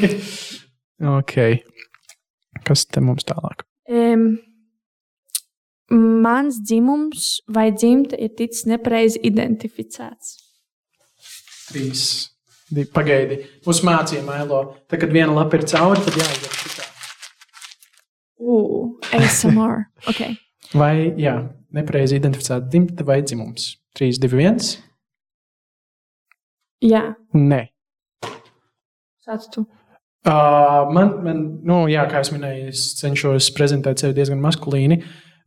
[1.18, 1.36] ok.
[2.66, 3.62] Kas te mums tālāk?
[3.90, 4.26] Um,
[6.22, 10.36] mans dzimums vai dzimta ir ticis nepareizi identificēts.
[11.70, 12.06] Trīs.
[12.94, 13.42] Pagaidi.
[13.66, 14.62] Mums mācīja Mailo.
[14.88, 16.86] Tad, kad viena lapa ir cauri, tad jāizdara šitā.
[18.52, 19.86] Uh, ASMR.
[20.10, 20.34] Okay.
[20.74, 21.34] Vai, jā,
[21.76, 23.76] nepareizi identificēta dzimta vai dzimums.
[23.98, 24.72] 3, 2, 1.
[26.88, 27.02] Jā,
[27.36, 27.60] Nē.
[29.22, 29.66] sāc tu.
[30.26, 35.00] Uh, man, man nu, jā, kā jau minēju, es cenšos prezentēt sevi diezgan maskulīni.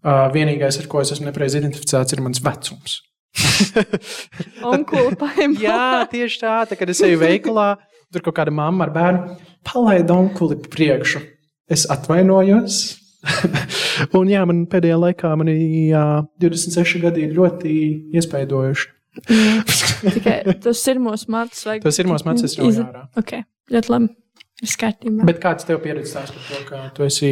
[0.06, 3.00] Uh, vienīgais, ar ko es esmu nepareizi identificēts, ir mans vecums.
[4.72, 5.58] Onkuli paņem.
[5.64, 7.74] jā, tieši tā, tā kad es eju veikalā,
[8.14, 11.24] tur kaut kāda mamma ar bērnu palaida onkuli priekšu.
[11.72, 12.82] Es atvainojos.
[14.20, 15.56] Un jā, man pēdējā laikā mani
[15.90, 16.04] jā,
[16.44, 17.72] 26 gadi ir ļoti
[18.20, 18.92] iespaidojuši.
[19.26, 21.86] Tikai tos sirmos matus vajag.
[21.88, 23.06] Tas ir mūsu mācības Iz- raudā.
[23.18, 23.34] Ok,
[23.74, 24.12] ļoti labi.
[24.62, 25.26] Viss kārtībā.
[25.28, 27.32] Bet kāds tev pieredzi stāst par to, ka tu esi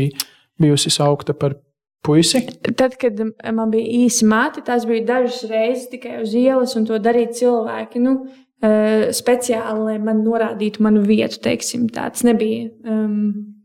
[0.59, 1.55] bijusi saukta par
[2.03, 2.41] puisi?
[2.75, 6.99] Tad, kad man bija īsi mati, tās bija dažas reizes tikai uz ielas, un to
[6.99, 8.01] darīja cilvēki.
[8.03, 12.09] Nu, uh, speciāli, lai man norādītu manu vietu, teiksim, tā.
[12.11, 13.62] Tas nebija um, uh,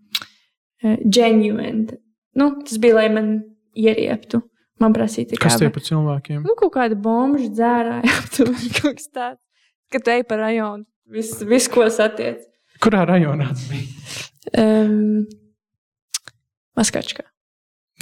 [1.08, 1.98] genuine.
[2.38, 3.32] Nu, tas bija, lai man
[3.76, 4.42] ierieptu.
[4.78, 6.44] Man prasīja, Kas tie par cilvēkiem?
[6.46, 9.40] nu, kaut kāda bomba dzērāja, aptuveni kaut kas tāds.
[9.90, 12.44] Kad te ej pa rajonu, viss, vis, ko satiec.
[12.84, 13.88] Kurā rajonā tas bija?
[14.62, 15.24] Um,
[16.78, 17.24] Maskačkā.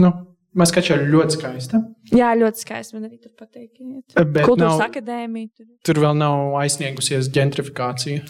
[0.04, 0.10] Nu,
[0.56, 1.80] Maskača ir ļoti skaista.
[2.16, 2.96] Jā, ļoti skaisti.
[2.96, 3.72] Man arī tur patīk.
[4.16, 5.48] Bet Kultūras nav- akadēmija.
[5.56, 5.66] Tur.
[5.84, 8.22] Tur vēl nav aizsniegusies gentrifikācija.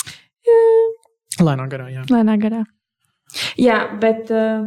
[1.42, 2.02] Lēnā garā, jā.
[2.11, 2.62] Lēnā garā.
[3.60, 4.66] Jā, bet uh,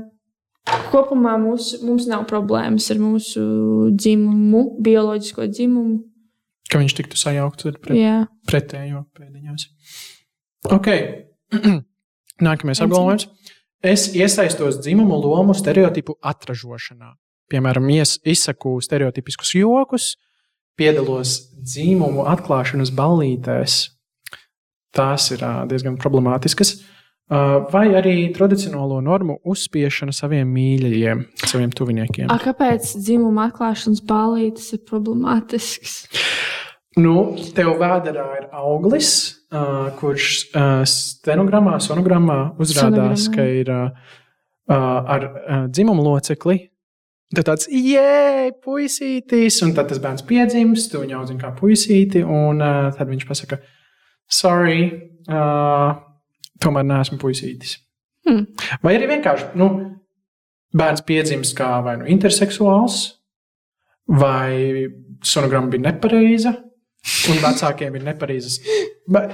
[0.91, 3.43] kopumā mūs, mums nav problēmas ar mūsu
[3.95, 5.99] dzimumu, bioloģisko dzimumu.
[6.69, 9.69] Ka viņš tiktu sajaukts ar pret, pretējo pēdiņās.
[10.75, 10.89] Ok.
[12.49, 13.27] Nākamais apgalvojums.
[13.79, 17.13] Es iesaistos dzimumu lomu stereotipu atražošanā.
[17.49, 20.11] Piemēram, ies, izsaku stereotipiskus jokus,
[20.77, 23.79] piedalos dzimumu atklāšanas ballītēs.
[24.95, 26.75] Tās ir diezgan problemātiskas.
[27.29, 27.39] Ā,
[27.69, 32.29] Vai arī tradicionālo normu uzspiešana saviem mīļajiem, saviem tuviniekiem.
[32.33, 35.99] A, kāpēc dzimuma atklāšanas ballītes ir problemātisks?
[36.97, 39.11] Nu, tev vēdā ir auglis,
[39.53, 43.35] uh, kurš uh, stenogrammā, sonogrammā uzrādās, Sonogrammā.
[43.37, 44.17] ka ir uh,
[44.73, 46.57] uh, ar uh, dzimumu locekli.
[47.37, 52.57] Tad tāds- jē, puisītis, un tad tas bērns piedzimst, tu viņu audzini kā puisīti, un
[52.57, 53.61] uh, tad viņš pasaka,
[54.25, 54.89] sorry,
[55.29, 55.93] uh,
[56.63, 57.77] tomēr neesmu puisītis.
[58.27, 58.45] Hmm.
[58.83, 59.69] Vai arī vienkārši nu,
[60.75, 63.01] bērns piedzimst kā vai nu interseksuāls,
[64.19, 64.87] vai
[65.25, 66.53] sonogramma bija nepareiza,
[67.31, 68.59] un vecākiem ir nepareizas.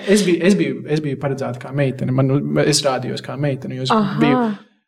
[0.08, 2.32] Es biju, es biju, es biju paredzēta kā meitene, man,
[2.64, 3.82] es rādījos kā meitene,
[4.22, 4.44] biju.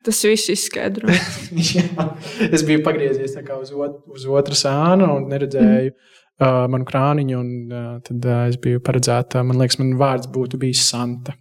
[0.08, 1.10] tas viss izskaidro.
[2.54, 5.98] Es biju pagriezies uz, ot, uz otru sānu un neredzēju mm.
[6.46, 7.42] uh, manu krāniņu.
[7.42, 11.36] Un, uh, tad uh, es biju paredzēta, man liekas, man vārds būtu bijis Santa.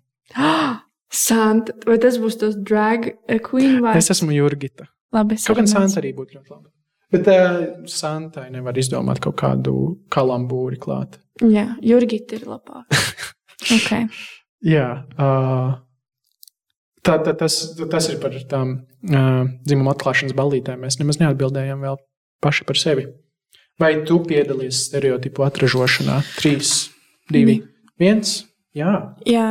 [1.16, 3.10] Santa, vai tas būs tas drag
[3.46, 4.90] queen vai Es esmu Jurgita.
[5.14, 6.68] Labi, es Kaut gan Santa arī būtu ļoti labi.
[7.14, 9.74] Bet uh, Santai nevar izdomāt kaut kādu
[10.12, 11.20] kalambūri klāt.
[11.42, 12.98] Jā, Jurgita ir labāk.
[13.76, 14.08] okay.
[14.66, 15.76] Jā, uh,
[17.06, 17.60] tā, tā, tas,
[17.92, 20.82] tas ir par tām uh, dzimuma atklāšanas ballītēm.
[20.82, 22.00] Mēs nemaz neatbildējām vēl
[22.42, 23.06] paši par sevi.
[23.78, 26.22] Vai tu piedalies stereotipu atražošanā?
[26.40, 26.74] 3,
[27.30, 27.56] 2,
[28.02, 28.34] 1.
[28.76, 28.92] Jā,
[29.28, 29.46] Jā.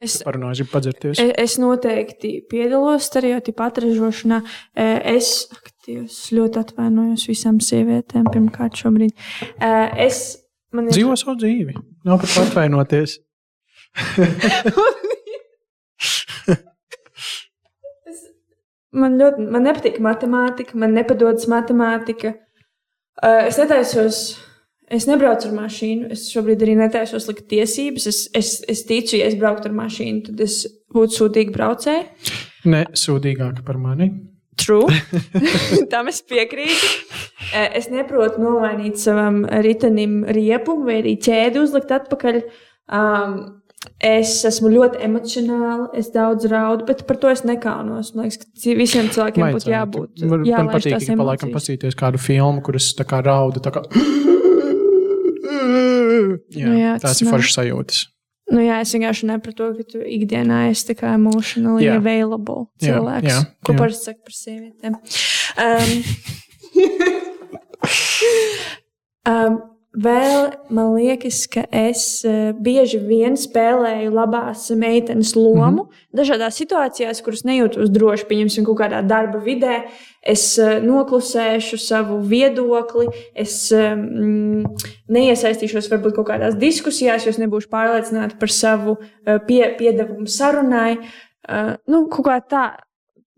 [0.00, 1.18] Es, parunāju, padzerties.
[1.18, 4.42] e- es noteikti piedalos stereotipu atražošanā.
[4.76, 9.14] E, Es, ak, Dievs, ļoti atvainojos visām sievietēm, pirmkārt, šobrīd.
[9.58, 9.72] E,
[10.06, 10.38] Es,
[10.70, 11.74] man ir Dzīvo savu dzīvi.
[12.04, 13.18] Nav par ko atvainoties.
[18.98, 22.30] Man ļoti man nepatīk matemātika, man nepadodas matemātika.
[23.20, 24.20] Es netaisos,
[24.94, 26.08] es nebraucu ar mašīnu.
[26.14, 28.08] Es šobrīd arī netaisos likt tiesības.
[28.10, 30.62] Es, es, es ticu, ja es brauktu ar mašīnu, tad es
[30.94, 32.06] būtu sūdīgi braucēji.
[32.68, 34.10] Ne sūdīgāka par mani.
[34.58, 34.90] True.
[35.92, 36.94] Tam es piekrītu.
[37.54, 42.42] Es neprotu nomainīt savam ritenim riepu vai arī ķēdi uzlikt atpakaļ.
[42.88, 43.38] Um,
[44.02, 48.10] Es esmu ļoti emocionāla, es daudz raudu, bet par to es nekaunos.
[48.14, 50.22] Man liekas, ka visiem cilvēkiem būtu jābūt.
[50.22, 53.62] Man, man jālaiž patīk, ka pa laikam pasīties kādu filmu, kuras tā kā rauda.
[53.62, 53.84] Tā kā...
[56.54, 58.04] Jā, Nu jā, tās ir foršas sajūtas.
[58.48, 61.98] Nu, jā, es vienkārši nesaprotu, ka tu ikdienā esi tā kā emotionally Jā.
[62.00, 63.28] available cilvēks.
[63.28, 63.80] jā, ko jā.
[63.82, 64.94] parasti saka par sievietēm.
[65.60, 65.90] Um,
[69.32, 69.58] um,
[69.96, 76.08] vēl man liekas, ka es uh, bieži vien spēlēju labās meitenes lomu mm -hmm.
[76.20, 78.26] dažādās situācijās, kuras nejūtos droši.
[78.28, 79.88] Pieņemsim, kaut kādā darba vidē.
[80.22, 84.64] Es uh, noklusēšu savu viedokli, es um,
[85.08, 90.98] neiesaistīšos varbūt kaut kādās diskusijās, jo es nebūšu pārliecināta par savu uh, pie, piedevumu sarunai.
[91.48, 92.87] Uh, nu, kaut kā tā.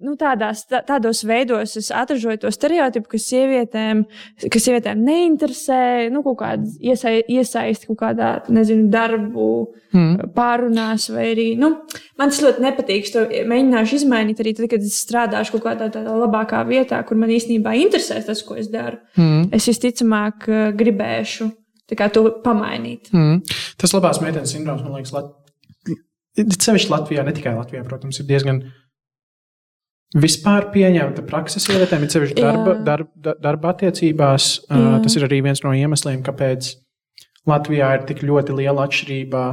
[0.00, 4.04] Nu, tādās, tā, tādos veidos es atražoju to stereotipu, ka sievietēm,
[4.48, 5.82] ka sievietēm neinteresē
[6.14, 9.50] nu, kaut kāda iesai, iesaisti kaut kādā, nezinu, darbu
[9.90, 10.30] Mm.
[10.36, 11.72] pārunās, vai arī nu,
[12.18, 13.08] man tas ļoti nepatīk.
[13.10, 17.32] To mēģināšu izmainīt arī tad, kad es strādāšu kaut kādā tādā labākā vietā, kur man
[17.34, 19.00] īstenībā interesē tas, ko es daru.
[19.18, 19.48] Mm.
[19.56, 21.50] Es visticamāk eh, gribēšu
[21.90, 23.10] to pamainīt.
[23.10, 23.40] Mm.
[23.82, 25.32] Tas labās meitenes sindroms, man liekas, Lat...
[26.38, 28.62] sevišķi Latvijā, ne tikai Latvijā, protams, ir diezgan
[30.18, 34.52] vispār pieņemta praksa sievietēm, ir sevišķi darba, darba, darba attiecībās.
[34.66, 34.94] Jā.
[35.04, 36.72] tas ir arī viens no iemesliem, kāpēc
[37.48, 39.44] Latvijā ir tik ļoti liela atšķirība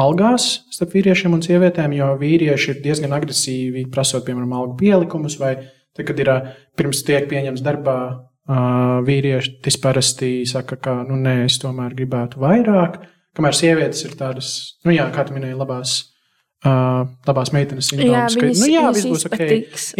[0.00, 5.56] algās starp vīriešiem un sievietēm, jo vīrieši ir diezgan agresīvi prasot, piemēram, algu pielikumus, vai
[5.96, 6.32] tad, kad ir
[6.78, 7.98] pirms tiek pieņemts darbā,
[8.46, 8.58] ā,
[9.06, 13.00] vīrietis parasti saka, ka, nu, nē, es tomēr gribētu vairāk,
[13.36, 14.52] kamēr sievietes ir tādas,
[14.84, 15.98] nu, jā, kā tu minēji, labās.
[16.66, 19.42] Uh, labās meitenes sindroms, ka, viņas- nu, jā, viss būs ok.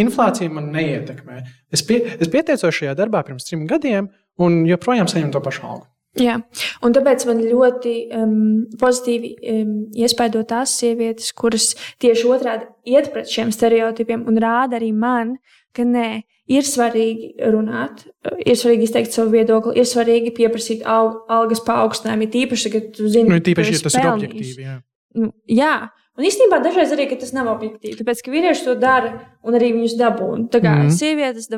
[0.02, 1.42] Inflācija man neietekmē.
[1.70, 4.08] Es, pie, es pieteicos šajā darbā pirms trim gadiem,
[4.42, 5.86] un joprojām saņemu to pašu algu.
[6.16, 6.38] Jā,
[6.82, 8.36] un tāpēc man ļoti um,
[8.80, 14.94] pozitīvi um, iespaido tās sievietes, kuras tieši otrādi iet pret šiem stereotipiem un rāda arī
[14.96, 15.36] man,
[15.76, 18.06] ka nē, ir svarīgi runāt,
[18.46, 22.26] ir svarīgi izteikt savu viedokli, ir svarīgi pieprasīt al algas paaugstinājumu.
[22.26, 24.32] Ir tīpaši, kad tu zini, Nu, tīpaši, ja tas ir pelnījis.
[24.32, 24.66] objektīvi.
[24.70, 24.76] Jā.
[25.20, 25.74] Nu, jā,
[26.16, 29.10] Un īstenībā dažreiz arī tas nav objektīvi, tāpēc ka vīrieši to dara
[29.44, 30.48] un arī viņus dabūna.
[30.48, 30.86] Tā kā mm.
[30.86, 30.96] -hmm.
[30.96, 31.50] sievietes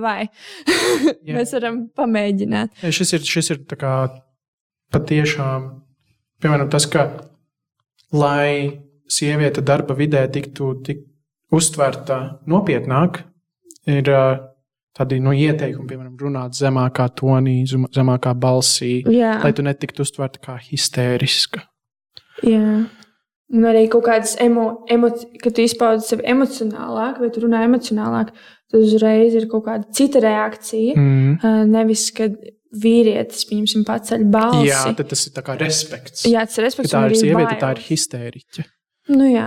[1.28, 1.36] Jā.
[1.36, 2.82] mēs varam pamēģināt.
[2.82, 3.94] Ja, šis ir, šis ir kā
[4.90, 5.70] patiešām,
[6.42, 7.06] piemēram, tas, ka
[8.12, 11.04] lai sieviete darba vidē tiktu tik
[11.52, 13.22] uztverta nopietnāk,
[13.86, 14.10] ir
[14.98, 20.42] tādi no ieteikumi, piemēram, runāt zemākā tonī, zem- zemākā balsī, Jā, lai tu netiktu uztverta
[20.42, 21.62] kā histēriska.
[22.42, 22.86] jā.
[23.48, 28.34] Un arī kaut kādas emo, emoci, kad tu izpaudi sevi emocionālāk, vai tu runā emocionālāk,
[28.68, 30.96] tad uzreiz ir kaut kāda cita reakcija.
[30.98, 31.38] Mm.
[31.40, 32.34] Uh, Nevis, kad
[32.76, 34.66] vīrietis, pieņemsim, paceļ balsi.
[34.68, 36.26] Jā, tas ir tā kā respekts.
[36.28, 36.92] jā tas ir Ka respekts.
[36.92, 37.88] tā un ir sieviete, tā ir bailes.
[37.88, 38.66] histēriķe.
[39.16, 39.46] Nu, jā.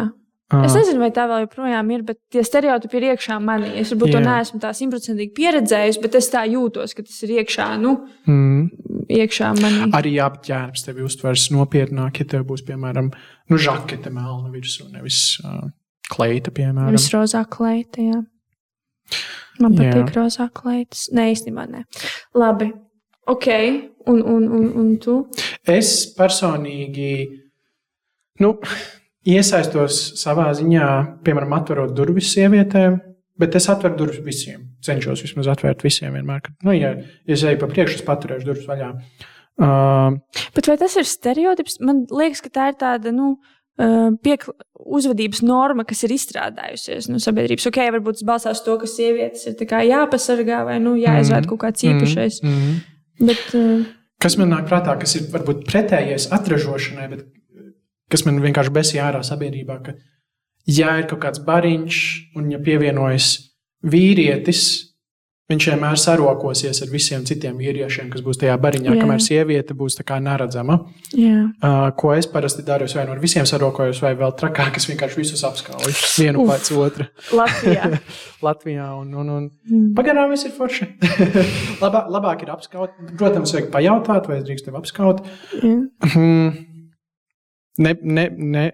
[0.66, 3.70] Es nezinu, vai tā vēl joprojām ir, bet tie stereotipi ir iekšā manī.
[3.80, 4.26] Es varbūt to Jā.
[4.26, 7.94] neesmu tā simtprocentīgi pieredzējusi, bet es tā jūtos, ka tas ir iekšā, nu,
[8.28, 8.70] Mm.
[9.08, 9.92] iekšā manī.
[9.96, 13.12] Arī apģērbs tevi uztvers nopietnāk, ja tev būs, piemēram,
[13.50, 15.70] nu, žakete melna virsū, nevis uh,
[16.12, 16.92] kleita, piemēram.
[16.92, 18.22] Nevis rozā kleita, jā.
[19.60, 19.92] Man Jā.
[19.94, 21.10] patīk rozā kleitas.
[21.14, 21.84] Nē, īstenībā nē.
[22.36, 22.72] Labi.
[23.28, 23.48] Ok,
[24.08, 25.28] un, un, un, un tu?
[25.70, 27.12] Es personīgi
[28.42, 28.56] nu,
[29.28, 30.88] iesaistos savā ziņā,
[31.26, 33.00] piemēram, atverot durvis sievietēm,
[33.42, 34.68] bet es atveru durvis visiem.
[34.86, 36.42] Cenšos vismaz atvērt visiem vienmēr.
[36.48, 36.96] Kad, nu, ja,
[37.30, 38.92] ja es eju pa priekšu, es paturēšu durvis vaļā.
[39.62, 40.18] Uh,
[40.56, 41.80] Bet vai tas ir stereotips?
[41.86, 43.36] Man liekas, ka tā ir tāda, nu,
[43.82, 47.68] uh, piekla, uzvedības norma, kas ir izstrādājusies no sabiedrības.
[47.70, 51.52] Ok, varbūt tas balstās uz to, ka sievietes ir jāpasargā vai nu, jāizvērt Mhm.
[51.52, 52.42] kaut kāds īpašais.
[52.42, 53.28] Mm, mm.
[53.28, 53.86] Bet, uh,
[54.22, 57.26] Kas man nāk prātā, kas ir varbūt pretējais atražošanai, bet
[58.12, 59.96] kas man vienkārši besīja ārā sabiedrībā, ka,
[60.70, 61.98] ja ir kaut kāds bariņš
[62.38, 63.34] un ja pievienojas
[63.82, 64.64] vīrietis,
[65.52, 69.02] viņš vienmēr sarokosies ar visiem citiem vīriešiem, kas būs tajā bariņā, Jā.
[69.02, 70.78] kamēr sieviete būs tā kā neredzama.
[71.12, 71.42] jā.
[71.60, 74.88] Uh, ko es parasti daru, es vai nu ar visiem sarokojos, vai vēl trakāk, es
[74.88, 76.54] vienkārši visus apskauju vienu Uf.
[76.54, 77.90] pēc otra Latvijā.
[78.48, 78.88] Latvijā.
[79.02, 79.92] Un, un, un Mm.
[79.96, 80.88] Pagaidām viss ir forši.
[81.84, 82.96] Labā, labāk ir apskaut.
[83.20, 85.22] Protams, vajag pajautāt, vai es drīkstu tevi apskaut.
[85.62, 85.78] Jā.
[87.80, 88.66] Ne, ne, ne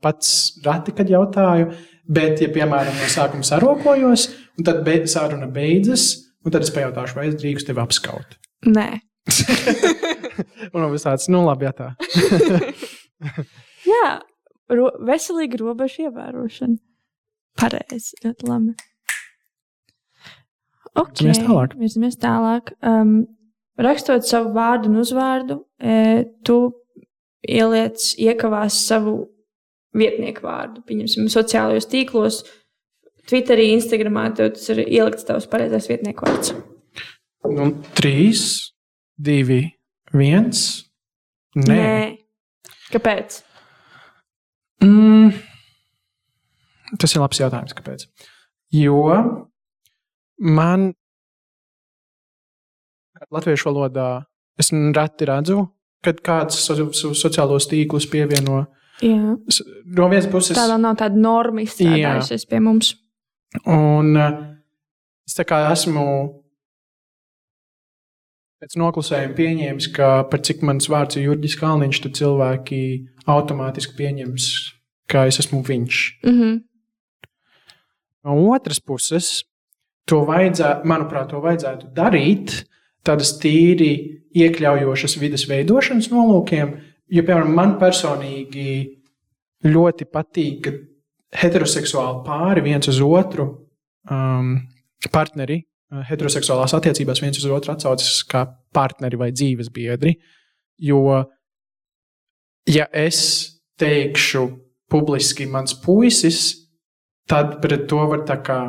[0.00, 0.30] pats
[0.64, 1.68] rati, kad jautāju,
[2.08, 4.26] bet, ja, piemēram, no sākuma sarokojos,
[4.58, 6.06] un tad be, saruna beidzas,
[6.44, 8.38] un tad es pajautāšu, vai es drīkstu tevi apskaut.
[8.66, 8.88] Nē.
[10.72, 11.90] un tas tāds, nu, labi, ja tā.
[13.90, 14.06] Jā,
[14.72, 16.80] ro veselīga robeža ievērošana.
[17.60, 18.76] Pareizi, ļoti labi.
[20.90, 21.26] Okay.
[21.28, 21.76] Virzamies tālāk.
[21.78, 22.72] Virzamies tālāk.
[22.86, 23.14] Um,
[23.80, 26.58] rakstot savu vārdu un uzvārdu, e, tu
[27.46, 29.14] ieliec, iekavās savu
[29.96, 30.84] vietnieku vārdu.
[30.86, 32.42] Pieņemsim, sociālajos tīklos,
[33.30, 36.54] Twitterī, Instagramā, tas ir ielikts tavs pareizais vietnieku vārds.
[37.50, 38.42] Nu, trīs,
[39.20, 39.62] divi,
[40.16, 40.64] viens.
[41.58, 41.76] Nē.
[41.76, 42.00] Nē.
[42.90, 43.40] Kāpēc?
[44.82, 45.30] Mm.
[46.98, 48.06] Tas ir labs jautājums, kāpēc.
[48.74, 49.04] Jo
[50.40, 50.90] man
[53.30, 54.08] latviešu valodā
[54.58, 55.64] es reti redzu,
[56.04, 58.64] kad kāds so, so, sociālos tīklus pievieno.
[59.00, 59.36] Jā.
[59.96, 62.94] No vienas puses, Tā vēl nav tāda norma izstrādājusies pie mums.
[63.66, 64.34] un uh,
[65.26, 66.04] es tā kā esmu
[68.60, 72.80] pēc noklusējuma pieņēmis, ka par cik mans vārds ir Jurģis Kalniņš, tad cilvēki
[73.32, 74.48] automātiski pieņems,
[75.08, 76.00] ka es esmu viņš.
[76.26, 76.58] Mm -hmm.
[78.24, 79.44] No otras puses,
[80.04, 82.66] to vajadzētu, manuprāt, to vajadzētu darīt
[83.06, 83.92] tādas tīri
[84.36, 86.76] iekļaujošas vidas veidošanas nolūkiem.
[87.10, 88.74] Jo, piemēram, man personīgi
[89.66, 93.46] ļoti patīk, ka heteroseksuāli pāri viens uz otru
[94.10, 94.54] um,
[95.12, 95.60] partneri,
[95.90, 100.14] uh, heteroseksuālās attiecībās viens uz otru atsaucas kā partneri vai dzīves biedri.
[100.80, 101.24] Jo,
[102.70, 103.20] ja es
[103.80, 104.46] teikšu
[104.90, 106.54] publiski mans puisis,
[107.30, 108.60] tad pret to var tā kā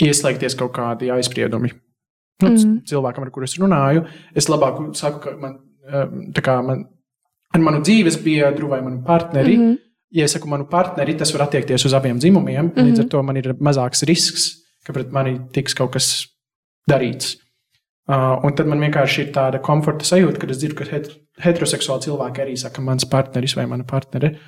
[0.00, 1.72] ieslēgties kaut kādi aizspriedumi.
[2.42, 2.80] Nu, mm.
[2.88, 5.58] Cilvēkam, ar kuriem es runāju, es labāk saku, ka man,
[6.40, 6.86] kā man
[7.54, 9.68] ar manu dzīves biedru vai manu partneri, mm.
[9.68, 9.78] -hmm.
[10.10, 12.64] ja es saku manu partneri, tas var attiekties uz abiem dzimumiem.
[12.64, 12.90] Mm -hmm.
[12.90, 14.50] Līdz ar to man ir mazāks risks,
[14.84, 16.26] ka pret mani tiks kaut kas
[16.90, 17.36] darīts.
[18.10, 22.00] Uh, un tad man vienkārši ir tāda komforta sajūta, kad es dzirdu, ka het heteroseksuāli
[22.00, 24.38] cilvēki arī saka, mans partneris vai mana partnere.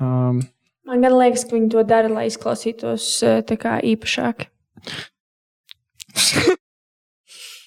[0.00, 0.40] Um,
[0.84, 3.22] Man gan liekas, ka viņi to dara, lai izklausītos
[3.56, 4.44] kā īpašāk.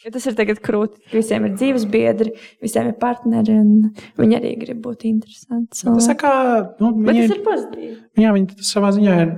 [0.08, 2.32] Ja tas ir tagad krūti, ka visiem ir dzīves biedri,
[2.64, 5.84] visiem ir partneri, un viņi arī grib būt interesanti.
[5.84, 6.32] tas ir kā,
[6.80, 7.96] nu, Bet viņi, tas ir pozitīvi.
[8.24, 9.34] jā, viņi savā ziņā ir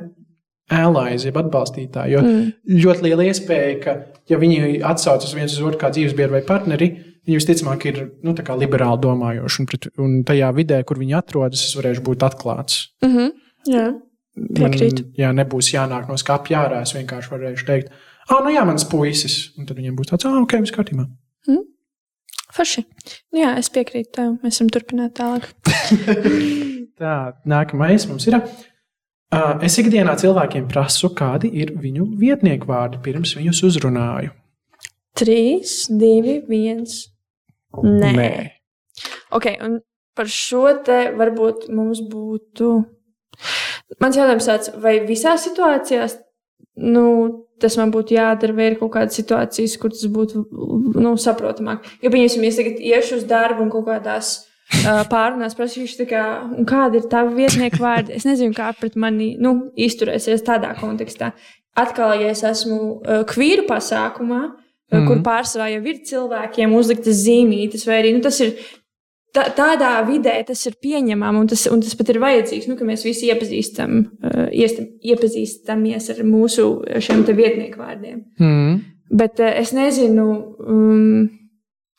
[0.77, 2.13] allies, jeb atbalstītāji.
[2.13, 2.53] Jo Mm.
[2.85, 3.95] ļoti liela iespēja, ka,
[4.29, 6.91] ja viņi atsaucas viens uz otru kā dzīves biedru vai partneri,
[7.25, 9.59] viņi visticamāk ir nu, liberāli domājoši.
[9.59, 12.91] Un, pret, un tajā vidē, kur viņi atrodas, es varēšu būt atklāts.
[13.01, 13.31] Mm -hmm.
[13.65, 13.87] Jā,
[14.37, 15.09] piekrītu.
[15.17, 16.81] Jā, nebūs jānāk no skāpja ārā.
[16.81, 17.89] Es vienkārši varēšu teikt,
[18.29, 19.41] ah, nu jā, mans puisis.
[19.57, 21.07] Un tad viņiem būs tāds, ah, ok, viss kārtībā.
[22.53, 22.83] Forši.
[23.33, 24.33] Nu Jā, es piekrītu tev.
[24.43, 25.45] Mēs varam turpināt tālāk.
[26.99, 27.15] Tā,
[27.47, 28.39] nākamais mums ir.
[29.29, 34.33] Uh, es ikdienā cilvēkiem prasu, kādi ir viņu vietnieku vārdi pirms viņus uzrunāju.
[35.19, 37.03] Trīs, divi, viens.
[37.85, 38.13] Nē.
[38.17, 38.31] Nē.
[39.37, 39.77] Ok, un
[40.17, 42.71] par šo te varbūt mums būtu.
[44.01, 46.17] Mans jautājums tāds, vai visās situācijās
[46.79, 47.05] nu,
[47.59, 50.45] tas man būtu jādara, vai ir kaut kādas situācijas, kur tas būtu
[50.99, 51.87] nu, saprotamāk.
[52.03, 56.23] Jo, pieņemsim, ja es tagad iešu uz darbu un kaut kādās uh, pārunās prasīšu, kā,
[56.69, 58.15] kāda ir tava vietnieka vārda.
[58.15, 61.33] Es nezinu, kā pret mani nu, izturēsies tādā kontekstā.
[61.79, 65.07] Atkal, ja es esmu uh, kvīru pasākumā, mm -hmm.
[65.07, 68.55] kur pārsvarā jau ir cilvēkiem uzliktas zīmītes, vai arī nu, tas ir
[69.29, 73.03] Tā, tādā vidē tas ir pieņemami un tas, un tas pat ir vajadzīgs, nu, mēs
[73.05, 76.69] visi iepazīstam, uh, iestam, iepazīstamies ar mūsu
[77.37, 78.23] vietnieku vārdiem.
[78.41, 78.79] Mm.
[79.21, 80.25] Bet uh, es nezinu,
[80.65, 81.27] um,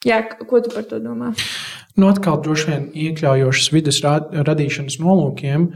[0.06, 1.30] jā, ko tu par to domā.
[1.94, 4.02] Nu, atkal, droši vien iekļaujošas vidas
[4.50, 5.70] radīšanas nolūkiem,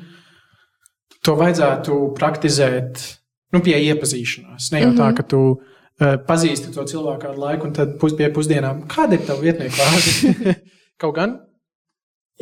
[1.24, 3.06] to vajadzētu praktizēt
[3.54, 4.72] nu, pie iepazīšanās.
[4.74, 5.00] Ne jau mm -hmm.
[5.00, 5.16] tā, mhm.
[5.16, 9.26] ka tu uh, pazīsti to cilvēku kādu laiku, un tad pus, pie pusdienām, kāda ir
[9.26, 10.54] tava vietnieku vārdi?
[11.00, 11.36] Kaut gan,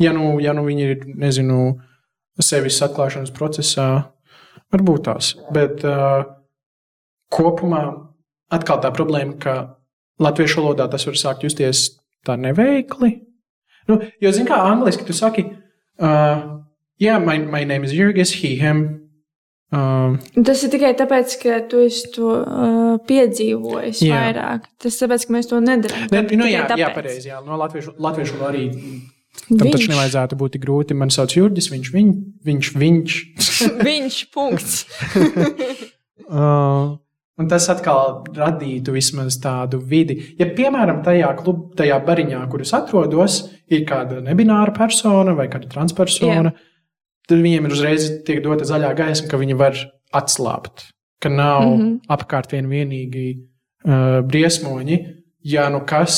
[0.01, 1.59] ja nu, ja nu viņi ir, nezinu,
[2.41, 3.87] sevis atklāšanas procesā,
[4.73, 5.33] varbūt tās.
[5.53, 6.25] Bet uh,
[7.33, 7.83] kopumā
[8.53, 9.55] atkal tā problēma, ka
[10.21, 11.85] latviešu valodā tas var sākt justies
[12.25, 13.15] tā neveikli.
[13.89, 15.45] Nu, jo, zini, kā angliski tu saki,
[15.99, 16.61] uh,
[17.01, 19.02] yeah, my, my name is Jurgis, he, him.
[19.73, 21.81] Um, tas ir tikai tāpēc, ka tu
[22.13, 24.19] to uh, piedzīvojis jā.
[24.19, 24.67] vairāk.
[24.81, 26.03] Tas ir tāpēc, ka mēs to nedarām.
[26.13, 26.81] Ne, nu, jā, tāpēc.
[26.83, 27.29] jā, pareizi.
[27.31, 27.39] Jā.
[27.45, 28.67] No latviešu, latviešu arī
[29.47, 29.71] tam viņš.
[29.73, 30.97] taču nevajadzētu būt grūti.
[30.97, 32.11] Man sauc Jurgis, viņš, viņ,
[32.49, 33.15] viņš, viņš.
[33.87, 34.75] viņš, punkts.
[36.29, 36.93] uh,
[37.41, 40.19] un tas atkal radītu vismaz tādu vidi.
[40.37, 43.39] Ja, piemēram, tajā, klub, tajā bariņā, kur es atrodos,
[43.73, 46.53] ir kāda nebināra persona vai kāda transpersona.
[46.53, 46.69] Jā
[47.29, 49.77] tad viņiem ir uzreiz tiek dota zaļā gaisma, ka viņi var
[50.13, 50.87] atslābt,
[51.23, 51.99] ka nav mm -hmm.
[52.15, 53.27] apkārt vien vienīgi
[53.85, 54.99] uh, briesmoņi.
[55.43, 56.15] Ja nu kas,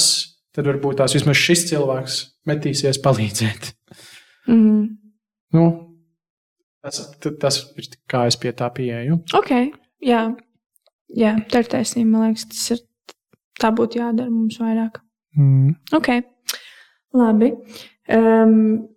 [0.54, 3.74] tad varbūt tās vismaz šis cilvēks metīsies palīdzēt.
[4.48, 4.90] Mm -hmm.
[5.54, 5.64] nu,
[6.82, 7.02] tas,
[7.40, 9.24] tas ir kā es pie tā pieeju.
[9.34, 9.52] Ok,
[10.02, 10.36] jā,
[11.10, 12.12] jā tā ir taisnība.
[12.12, 12.84] Man liekas, tas ir
[13.62, 15.02] tā būtu jādara mums vairāk.
[15.38, 15.76] Mm.
[15.94, 16.10] Ok,
[17.14, 17.52] labi.
[18.08, 18.95] Um,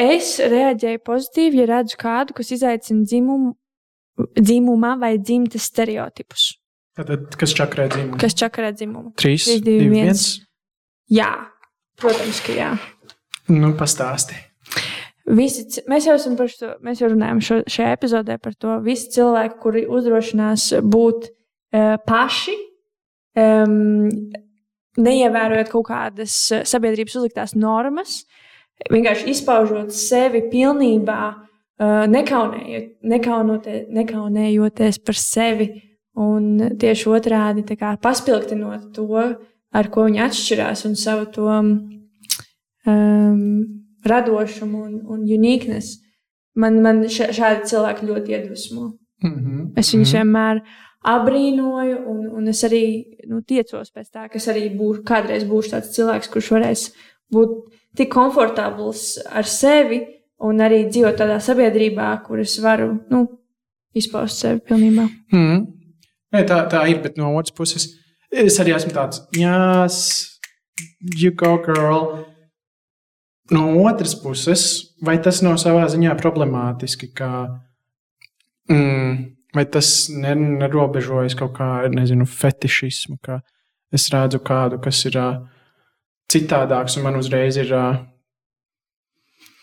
[0.00, 3.52] Es reaģēju pozitīvi, ja redzu kādu, kas izaicina dzimumu,
[4.38, 6.46] dzimumā vai dzimtas stereotipus.
[6.96, 8.20] Tad, kas čakarē dzimumu?
[8.20, 9.12] Kas čakarē dzimumu?
[9.20, 10.22] 3, 2, 1.
[11.12, 11.28] Jā,
[12.00, 12.70] protams, ka jā.
[13.52, 14.38] Nu, pastāsti.
[15.30, 18.80] Visi, mēs jau esam par to, mēs jau runājam šo, šajā epizodē par to.
[18.86, 22.56] Visi cilvēki, kuri uzdrošinās būt uh, paši,
[23.38, 24.08] um,
[25.00, 26.36] neievērojot kaut kādas
[26.72, 28.39] sabiedrības uzliktās normas, uh,
[28.88, 31.20] vienkārši izpaužot sevi pilnībā,
[32.10, 35.70] nekaunējot, nekaunotie, nekaunējoties par sevi.
[36.20, 37.62] Un tieši otrādi
[38.02, 39.06] paspildinot to,
[39.72, 43.38] ar ko viņi atšķirās, un savu to um,
[44.04, 46.00] radošumu un, un uniqueness.
[46.58, 48.92] Man, man šādi cilvēki ļoti iedvesmo.
[49.22, 49.72] Mm -hmm.
[49.76, 50.22] Es viņus mm -hmm.
[50.22, 50.60] vienmēr
[51.04, 55.70] abrīnoju, un, un es arī nu, tiecos pēc tā, ka es arī būšu, kādreiz būšu
[55.70, 56.92] tāds cilvēks, kurš varēs
[57.32, 57.48] būt
[57.96, 60.00] tik komfortabls ar sevi
[60.46, 63.24] un arī dzīvot tādā sabiedrībā, kur es varu nu,
[63.96, 65.06] izpaust sevi pilnībā.
[65.34, 65.64] Mm.
[66.30, 67.88] Nē, tā, tā ir, bet no otras puses,
[68.30, 70.38] es arī esmu tāds, yes,
[71.18, 72.24] you go, girl.
[73.50, 77.30] No otras puses, vai tas nav savā ziņā problemātiski, ka,
[78.70, 79.16] mm,
[79.58, 83.40] vai tas nerobežojas kaut kā, nezinu, fetišismu, ka
[83.90, 85.18] es redzu kādu, kas ir.
[85.18, 85.59] Uh,
[86.30, 87.72] citādāks, un man uzreiz ir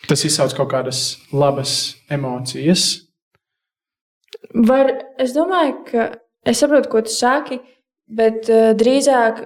[0.07, 1.01] tas izsauc kaut kādas
[1.35, 2.87] labas emocijas.
[4.53, 6.07] Var, es domāju, ka
[6.47, 7.59] es saprotu, ko tu saki,
[8.07, 9.43] bet uh, drīzāk,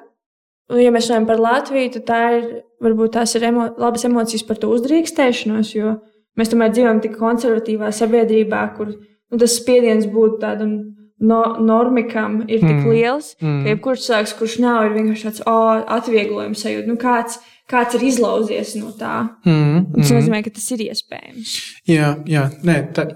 [0.72, 2.50] nu, ja mēs runājam par Latviju, tad tā ir
[2.84, 5.96] varbūt tās ir emo labas emocijas par to uzdrīkstēšanos, jo
[6.38, 10.76] mēs tomēr dzīvojam tik konservatīvā sabiedrībā, kur nu, tas spiediens būtu tādam
[11.22, 12.92] no, normikam ir tik mm.
[12.92, 13.64] liels, mm.
[13.64, 16.90] ka jebkurš cilvēks, kurš nav, ir vienkārši tāds oh, atvieglojums sajūta.
[16.90, 17.40] Nu, kāds,
[17.72, 19.16] kāds ir izlauzies no tā?
[19.48, 19.88] Mm.
[19.96, 20.18] Tas mm.
[20.18, 21.56] nozīmē, ka tas ir iespējams.
[21.90, 22.46] Jā, jā.
[22.68, 23.08] Nē, tā,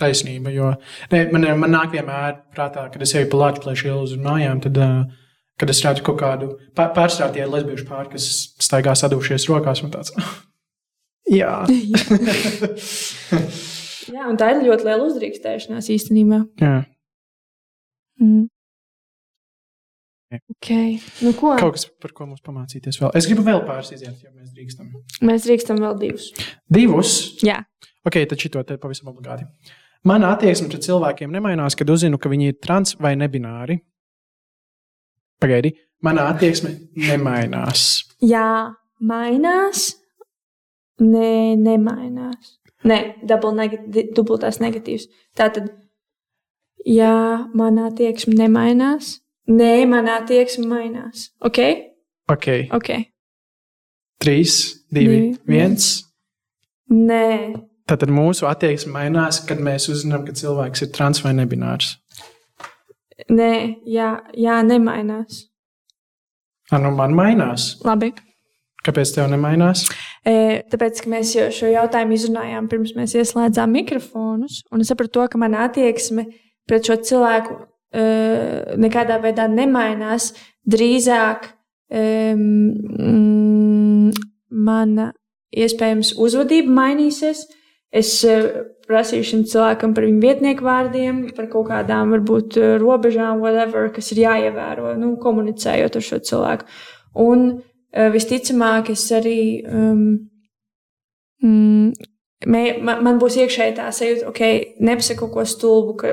[0.00, 0.52] taisnība.
[0.54, 0.74] Jo
[1.12, 4.80] ne, man, man nāk vienmēr prātā, kad es eju pa Latvijas ielu uz mājām, tad,
[4.82, 5.02] uh,
[5.60, 8.30] kad es redzu kaut kādu pārstrādātie lesbiešu pāri, kas
[8.62, 10.14] staigā sadūšies rokās un tāds.
[11.40, 11.60] jā.
[14.12, 16.42] Jā, un tā ir ļoti liela uzdrīkstēšanās īstenībā.
[16.60, 16.74] Jā.
[18.22, 18.48] Mm.
[20.56, 20.94] Okay.
[21.20, 21.50] Nu, ko?
[21.60, 23.10] Kaut kas, par ko mums pamācīties vēl.
[23.18, 24.88] Es gribu vēl pāris iziet, ja mēs drīkstam.
[25.28, 26.30] Mēs drīkstam vēl divus.
[26.72, 27.16] Divus.
[27.44, 27.58] Jā,
[28.02, 29.46] Ok, tad šito te pavisam obligāti.
[30.10, 33.76] Mana attieksme pret cilvēkiem nemainās, kad uzzinu, ka viņi ir trans vai nebināri.
[35.42, 35.70] Pagaidi,
[36.02, 37.84] mana attieksme nemainās.
[38.26, 39.92] Jā mainās.
[41.02, 42.56] Nē, nemainās.
[42.86, 45.06] Nē, dubultās negatīvs.
[45.38, 45.70] Tātad,
[46.86, 47.14] jā,
[47.54, 49.18] manā attieksme nemainās.
[49.50, 51.30] Nē, manā attieksme mainās.
[51.42, 51.58] Ok?
[52.30, 52.90] Ok, Ok.
[54.22, 54.54] 3,
[54.94, 55.76] 2, Divi, 1.
[56.94, 57.26] Nē,
[57.90, 61.96] Tātad mūsu attieksme mainās, kad mēs uzzinām, ka cilvēks ir trans vai nebinārs.
[63.30, 65.48] nē, jā, jā nemainās.
[66.70, 67.76] Ah, nu man mainās.
[67.84, 68.12] Labi.
[68.86, 69.84] Kāpēc tev nemainās?
[70.26, 75.12] E, Tāpēc, ka mēs jau šo jautājumu izrunājām pirms mēs ieslēdzām mikrofonus, un es sapratu,
[75.18, 76.24] to, ka mana attieksme
[76.72, 77.58] pret šo cilvēku
[77.92, 78.04] e,
[78.80, 80.30] nekādā veidā nemainās.
[80.72, 81.50] Drīzāk
[81.92, 82.46] um,
[84.48, 85.10] mana
[85.52, 87.44] iespējams uzvedība mainīsies.
[87.92, 88.38] Es e,
[88.88, 94.08] prasīšu šim cilvēkam par viņu vietnieku vārdiem, par kaut kādām varbūt e, robežām, whatever, kas
[94.14, 96.70] ir jāievēro, nu, komunicējot ar šo cilvēku.
[97.20, 99.40] Un uh, visticamāk, es arī.
[99.68, 100.06] Um,
[101.44, 102.11] mm,
[102.46, 104.40] man, man būs iekšēji tā sajūta, ok,
[104.80, 106.12] nepasaka kaut ko stulbu, ka,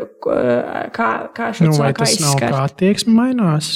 [0.96, 2.74] kā, kā šo Nu, cilvēku tas nav kā aizskart.
[2.74, 3.72] attieksme mainās?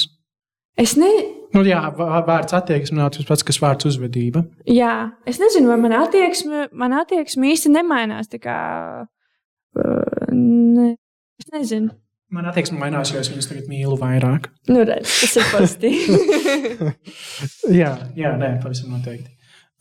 [0.78, 1.10] Es, ne,
[1.54, 4.40] Nu, jā, vā- vārds attieksme nav tas pats, kas vārds uzvedība.
[4.66, 8.26] jā, es nezinu, vai mana attieksme, man attieksme īsti nemainās.
[8.42, 8.56] Kā,
[9.78, 10.96] uh, ne,
[11.38, 11.92] es nezinu.
[12.34, 14.48] Man attieksme mainās, jo es viņus tagad mīlu vairāk.
[14.66, 16.90] Nu, redz, tas ir pozitīvi.
[17.80, 19.30] jā, jā, nē, pavisam noteikti.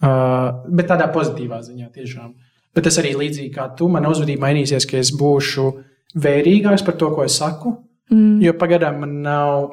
[0.04, 2.34] Uh, bet tādā pozitīvā ziņā tiešām.
[2.74, 5.68] Bet tas arī līdzīgi kā tu, man uzvedība mainīsies, ka es būšu
[6.24, 7.76] vērīgāks par to, ko es saku.
[8.12, 8.42] mm.
[8.42, 9.70] Jo pagaidām man nav,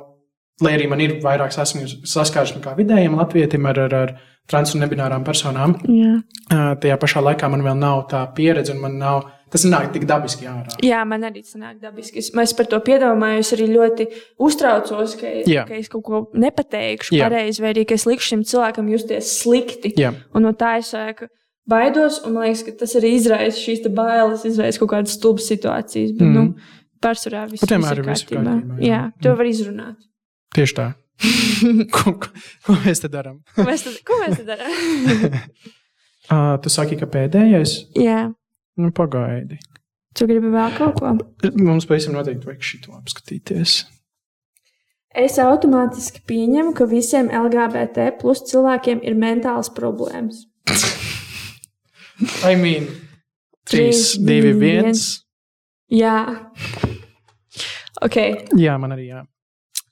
[0.60, 4.14] lai arī man ir vairāk saskāršana kā vidējiem latvietim ar, ar, ar
[4.50, 6.14] trans un nebinārām personām, Jā.
[6.52, 10.04] uh, tajā pašā laikā man vēl nav tā pieredze un man nav, tas nāk tik
[10.06, 10.76] dabiski ārā.
[10.84, 12.18] Jā, man arī tas nāk dabiski.
[12.22, 13.40] Es, es par to piedomāju.
[13.42, 14.06] Es arī ļoti
[14.38, 15.64] uztraucos, ka, Jā.
[15.68, 17.26] ka es kaut ko nepateikšu Jā.
[17.26, 19.94] pareizi, vai arī ka es likšu šim cilvēkam justies slikti.
[19.98, 21.26] Jā, Un no tā es sāku
[21.70, 25.46] baidos, un man liekas, ka tas arī izraisa šīs te bailes, izraisa kaut kādas stulbas
[25.50, 26.12] situācijas.
[26.18, 26.30] Bet, Mhm.
[26.30, 26.34] mm.
[26.36, 28.56] nu, pārsvarā viss viss ir kārtībā.
[28.80, 28.88] jā.
[28.90, 29.96] Jā, to var izrunāt.
[30.54, 30.88] tieši tā.
[31.94, 32.28] ko, ko,
[32.66, 33.40] ko mēs te darām?
[33.54, 35.32] Ko mēs tad, ko mēs tad darām?
[36.30, 37.78] Uh, tu saki, ka pēdējais?
[38.00, 38.30] Jā,
[38.80, 39.58] Nu, pagaidi.
[40.16, 41.10] tu gribi vēl kaut ko?
[41.60, 43.74] Mums pavisam noteikti vajag šito apskatīties.
[45.20, 50.46] Es automātiski pieņemu, ka visiem LGBT plus cilvēkiem ir mentāls problēmas.
[52.44, 52.86] I mean,
[53.70, 54.60] 3, Trīs, 2, divi, 1.
[54.60, 55.04] viens.
[55.90, 56.16] Jā,
[58.04, 58.16] ok.
[58.60, 59.22] Jā, man arī jā.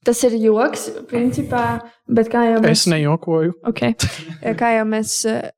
[0.06, 1.62] Tas ir joks, principā,
[2.08, 3.56] bet kā jau mēs, Es nejokoju.
[3.68, 3.96] okay.
[4.60, 5.48] kā jau mēs uh,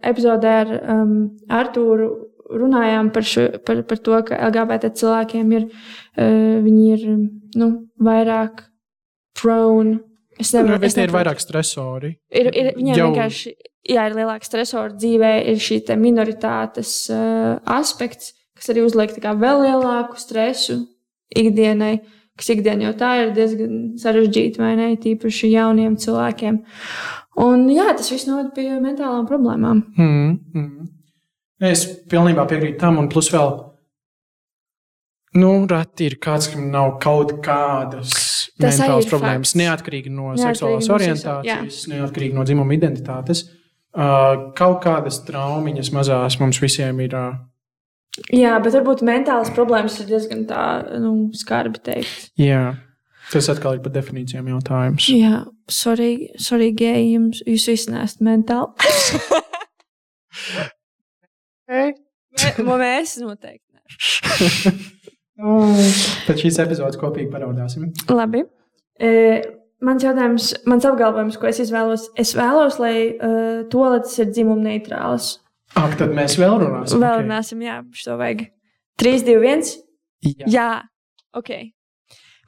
[0.00, 1.16] epizodē ar um,
[1.50, 2.08] Artūru
[2.52, 7.04] runājām par, šo, par, par to, ka LGBT cilvēkiem ir, uh, viņi ir
[7.60, 7.68] nu,
[8.00, 8.64] vairāk
[9.40, 9.98] prone.
[10.40, 12.14] Es nevaru, es Tie ir vairāk stresori.
[12.32, 13.10] Ir, ir, viņiem jau...
[13.10, 13.52] vienkārši
[13.88, 19.64] jā, ir lielāka stresora dzīvē, ir šī te minoritātes uh, aspekts, kas arī uzliek vēl
[19.66, 20.82] lielāku stresu
[21.32, 21.96] ikdienai,
[22.38, 24.92] kas ikdienā jau tā ir diezgan sarežģīta, vai ne?
[25.00, 26.62] Tīpaši jauniem cilvēkiem.
[27.42, 29.84] Un jā, tas viss noved pie mentālām problēmām.
[29.96, 30.88] Mm, mm.
[31.72, 33.54] Es pilnībā piekrītu tam, un plus vēl,
[35.40, 38.12] nu, reti ir kāds, kam nav kaut kādas
[38.60, 39.58] Tas mentālas problēmas, fakts.
[39.62, 43.46] neatkarīgi no Neatkarīgi seksuālās no orientācijas, neatkarīgi no dzimuma identitātes.
[43.46, 43.61] Uh,
[43.92, 47.14] kaut kādas traumiņas mazās mums visiem ir.
[47.18, 47.40] Uh,
[48.32, 50.62] Jā, bet varbūt mentālas problēmas ir diezgan tā,
[51.00, 52.26] nu, skarbi teikt.
[52.36, 52.74] jā,
[53.32, 55.06] tas atkal ir par definīcijām jautājums.
[55.08, 55.38] Jā,
[55.72, 58.68] sorry, sorry geji, jums, jūs visi nesat mentāli.
[61.72, 61.92] Hey.
[62.36, 63.64] Mē- Mēs noteikti.
[63.72, 63.80] ne.
[66.26, 67.86] Pēc šīs epizodes kopīgi paraudāsim.
[68.12, 68.42] Labi.
[69.00, 69.10] E,
[69.82, 75.36] mans jautājums, mans apgalvojums, ko es izvēlos, es vēlos, lai uh, toaletes ir dzimuma neitrāls.
[75.78, 77.00] Ak, tad mēs vēl runāsim.
[77.00, 77.22] Vēl ok.
[77.26, 78.46] runāsim, jā, šo vajag.
[79.00, 79.70] 3, 2, 1.
[80.28, 80.50] Jā.
[80.52, 80.66] Jā,
[81.38, 81.54] ok.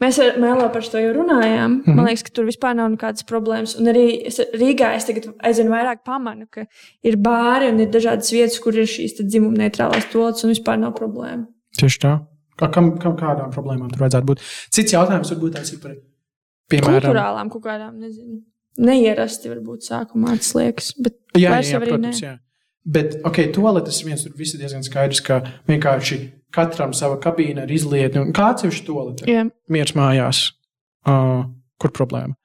[0.02, 1.70] Mēs ar Mēlo par to jau runājām.
[1.70, 1.90] Mm Mhm.
[1.90, 1.94] -hmm.
[1.96, 3.76] Man liekas, ka tur vispār nav nekādas problēmas.
[3.78, 6.66] Un arī es, Rīgā es tagad aizvien vairāk pamanu, ka
[7.02, 10.92] ir bāri un ir dažādas vietas, kur ir šīs dzimuma neitrālās toaletes un vispār nav
[10.94, 11.46] problēma.
[11.78, 12.20] Tieši tā.
[12.58, 14.38] Kā, kam, kam kādām problēmām tur vajadzētu būt?
[14.70, 15.92] Cits jautājums varbūt tāds ir par,
[16.82, 18.40] piemēram, Kultūrālām kaut kādām, nezinu.
[18.84, 20.90] Neierasti varbūt sākumā tas liekas.
[20.98, 22.26] Bet Jā, jā, jā protams, ne.
[22.26, 22.34] jā.
[22.84, 25.38] Bet, ok, toaletes viens, tur viss ir diezgan skaidrs, ka
[25.70, 26.18] vienkārši
[26.54, 28.20] katram sava kabīne ir izlieta.
[28.20, 29.28] Un kāds ir šis toaletes?
[29.30, 29.46] Jā.
[29.72, 30.42] Mieras mājās.
[31.08, 31.46] Uh,
[31.80, 32.36] kur problēma?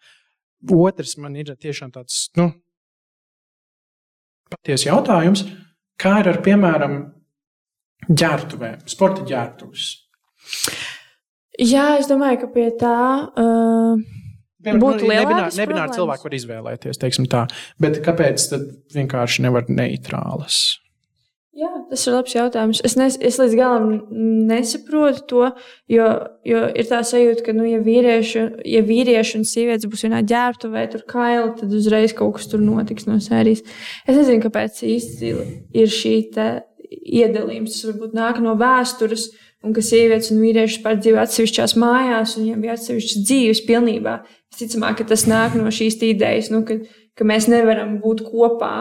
[0.75, 2.49] Otrs man ir tiešām tāds, nu,
[4.51, 5.45] patiesi jautājums,
[5.99, 6.97] kā ir ar, piemēram,
[8.09, 9.89] ģērbtuvēm, sporta ģērbtuves.
[11.59, 12.97] Jā, es domāju, ka pie tā.
[13.39, 14.18] Uh...
[14.60, 17.45] Piemēram, Būtu nu, nebināri, nebināri cilvēki var izvēlēties, teiksim tā.
[17.80, 20.80] Bet kāpēc tad vienkārši nevar neitrālas?
[21.60, 22.80] Jā, tas ir labs jautājums.
[22.88, 23.88] Es, nes, es līdz galam
[24.47, 25.47] nesaprotu to,
[25.91, 26.05] jo,
[26.47, 30.86] jo ir tā sajūta, ka, nu, ja vīrieši, ja vīrieši un sievietes būs vienā ģērbtuvē,
[30.93, 33.66] tur kaila, tad uzreiz kaut kas tur notiks no sērijas.
[34.05, 35.34] Es nezinu, kāpēc īsti
[35.82, 36.16] ir šī
[36.99, 37.76] iedalījums.
[37.76, 39.30] Tas varbūt nāk no vēstures,
[39.66, 44.16] un ka sievietes un vīrieši pār dzīvo atsevišķās mājās, un viņiem bija atsevišķas dzīves pilnībā.
[44.53, 46.80] Visticamāk, ka tas nāk no šīs idejas, nu, ka,
[47.18, 48.74] ka mēs nevaram būt kopā,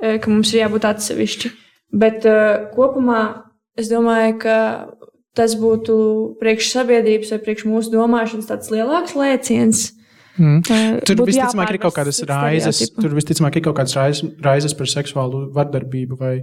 [0.00, 1.52] eh, ka mums ir jābūt atsevišķi.
[1.94, 3.20] Bet uh, kopumā
[3.78, 4.56] es domāju, ka
[5.38, 5.96] tas būtu
[6.40, 9.84] priekš sabiedrības vai priekš mūsu domāšanas tāds lielāks lēciens.
[10.34, 10.62] Mm.
[10.66, 14.90] Uh, Tur visticamāk ir kaut kādas raizes, tur visticamāk ir kaut kādas raizes, raizes par
[14.90, 16.34] seksuālu vardarbību vai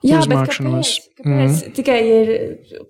[0.00, 0.90] Jā, bet uzmākšanos.
[0.96, 1.16] kāpēc?
[1.20, 1.56] Kāpēc?
[1.60, 1.72] Mm.
[1.76, 2.30] Tikai ir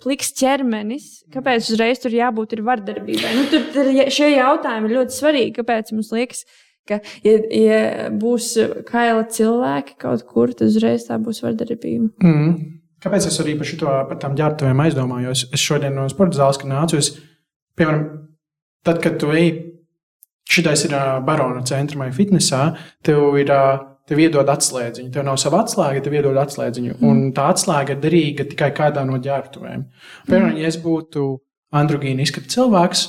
[0.02, 3.32] pliks ķermenis, kāpēc uzreiz tur jābūt ir vardarbībai?
[3.34, 5.54] Nu, tur, tur šie jautājumi ir ļoti svarīgi.
[5.58, 6.44] Kāpēc mums liekas,
[6.86, 7.80] ka, ja, ja
[8.14, 8.52] būs
[8.86, 12.12] kaila cilvēki kaut kur, tad uzreiz tā būs vardarbība?
[12.22, 12.54] Mm.
[13.02, 15.48] Kāpēc es arī par, šito, par tām ģērbtuvēm aizdomājos?
[15.50, 17.14] Es šodien no sporta zāles, nācu, es,
[17.80, 18.06] piemēram,
[18.86, 19.54] tad, kad tu ej,
[20.50, 20.94] šitais ir
[21.26, 22.68] barona centra vai fitnesā,
[23.02, 23.50] tev ir.
[23.50, 26.96] ā, Tev iedod atslēdziņu, tev nav sava atslēga, tev iedod atslēdziņu.
[26.96, 27.06] Mm.
[27.06, 29.84] Un tā atslēga ir derīga tikai kādā no ģērbtuvēm.
[30.26, 31.28] Piemēram, ja es būtu
[31.78, 33.04] androgīna izskata cilvēks,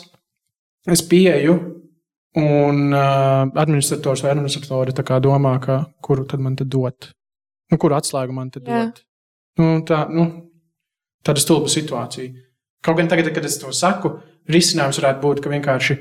[0.93, 1.55] es pieeju,
[2.37, 7.11] un uh, administrators vai administratori domā, ka, kuru tad man te dot.
[7.71, 8.85] Nu, kuru atslēgu man te Jā.
[8.85, 9.03] dot?
[9.59, 10.27] Nu, tā, nu,
[11.25, 12.31] tāda stulba situācija.
[12.81, 15.97] Kaut gan tagad, kad es to saku, risinājums varētu būt, ka vienkārši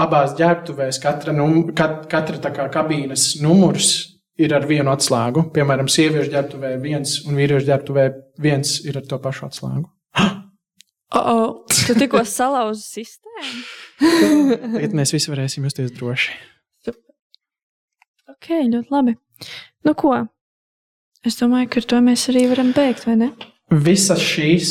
[0.00, 5.48] abās ģērbtuvēs katra, num, kat, katra kā kabīnes numurs ir ar vienu atslēgu.
[5.54, 8.06] Piemēram, sieviešu ģērbtuvē viens un vīriešu ģērbtuvē
[8.42, 9.88] viens ir ar to pašu atslēgu.
[11.10, 13.62] Oh, oh, tu tikko salauzi sistēmu.
[14.76, 16.36] Tagad mēs visi varēsim justies droši.
[18.30, 19.16] Ok, ļoti labi.
[19.82, 20.12] Nu, ko?
[21.26, 23.28] Es domāju, ka ar to mēs arī varam beigt, vai ne?
[23.74, 24.70] Visas šīs,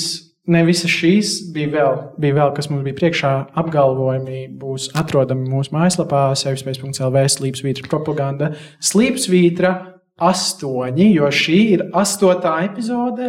[0.49, 3.33] ne visas šīs bija vēl, bija vēl kas mums bija priekšā.
[3.59, 8.53] Apgalvojumi būs atrodami mūsu mājaslapā, sevispējas.CLV, slīpsvītra propaganda.
[8.83, 9.73] Slīpsvītra
[10.19, 13.27] astoņi, jo šī ir astotā epizode,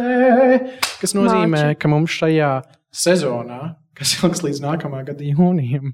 [0.99, 1.79] kas nozīmē, Māči.
[1.79, 2.51] ka mums šajā
[3.03, 3.61] sezonā,
[3.97, 5.93] kas ilgs līdz nākamā gada jūnijam,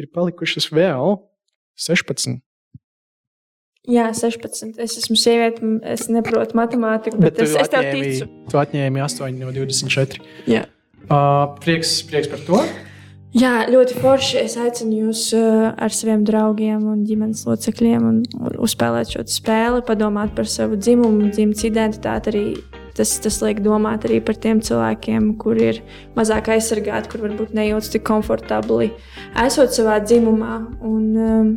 [0.00, 1.16] ir palikušas vēl
[1.80, 2.42] 16.
[3.90, 4.78] Jā, 16.
[4.80, 5.60] Es esmu sieviete,
[5.92, 8.30] es neprotu matemātiku, bet, bet es, es tev ticu.
[8.48, 10.24] Tu atņēmi 8 no 24.
[10.48, 10.64] Jā.
[11.04, 12.62] Uh, prieks, prieks par to.
[13.34, 14.38] Jā, ļoti forši.
[14.44, 19.84] Es aicinu jūs uh, ar saviem draugiem un ģimenes locekļiem un, un uzspēlēt šo spēli,
[19.84, 22.32] padomāt par savu dzimumu, dzimtas identitāti.
[22.32, 22.44] Arī
[22.96, 25.80] tas, tas liek domāt arī par tiem cilvēkiem, kuriem ir
[26.16, 28.94] mazāk aizsargāti, kur varbūt nejūtas tik komfortabli
[29.44, 30.60] esot savā dzimumā.
[30.86, 31.50] Un, um,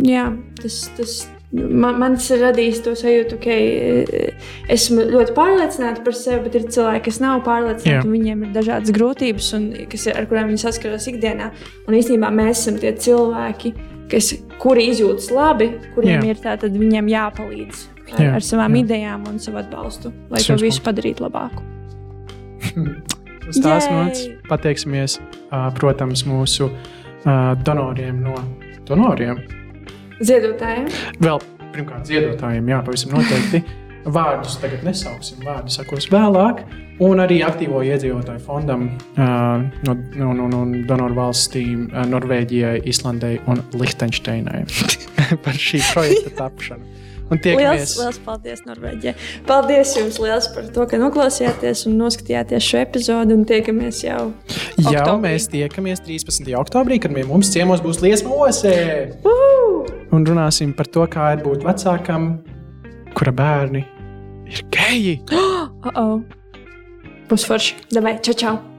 [0.00, 0.30] jā,
[0.62, 1.18] tas, tas
[1.52, 4.38] man, man tas ir radījis to sajūtu, ka okay,
[4.74, 8.92] esmu ļoti pārliecināta par sevi, bet ir cilvēki, kas nav pārliecināti, un viņiem ir dažādas
[8.96, 11.50] grūtības, un, kas, ir- ar kurām viņi saskaras ikdienā.
[11.88, 13.74] Un īstenībā mēs esam tie cilvēki,
[14.12, 16.34] kas, kuri izjūtas labi, kuriem Jā.
[16.34, 18.84] ir tā, tad viņiem jāpalīdz ar, Jā, ar savām jā.
[18.84, 21.64] idejām un savu atbalstu, lai to visu padarītu labāku.
[23.48, 25.18] Uz tās nots pateiksimies,
[25.78, 26.68] protams, mūsu
[27.64, 28.34] donoriem no
[28.88, 29.40] donoriem.
[30.18, 30.88] Ziedotājiem.
[31.22, 31.42] Vēl
[31.74, 33.62] pirmkārt, ziedotājiem, jā, pavisam noteikti.
[34.08, 36.62] Vārdus tagad nesauksim, vārdi sakos vēlāk.
[37.04, 39.26] Un arī aktīvo iedzīvotāju fondam ā,
[39.86, 44.64] no, no, no, no donoru valstīm ā, Norvēģijai, Islandai un Lihtenšteinai
[45.44, 46.96] par šī projekta tapšanu.
[47.28, 47.92] Tiekamies!
[48.00, 49.12] liels paldies, Norvēģijai.
[49.46, 53.36] Paldies jums liels par to, ka noklausījāties un noskatījāties šo epizodu.
[53.36, 54.30] Un tiekamies jau.
[54.80, 55.20] Jau oktobrī.
[55.28, 56.54] mēs tiekamies 13.
[56.56, 58.76] oktobrī, kad pie mums ciemos būs liesma osē.
[59.28, 59.97] Uhu!
[60.12, 62.30] Un runāsim par to, kā ir būt vecākam,
[63.14, 63.84] kura bērni
[64.48, 65.20] ir geji.
[65.78, 66.22] Uh -oh.
[67.28, 67.76] Būs forši.
[67.94, 68.77] Davai, čau, čau!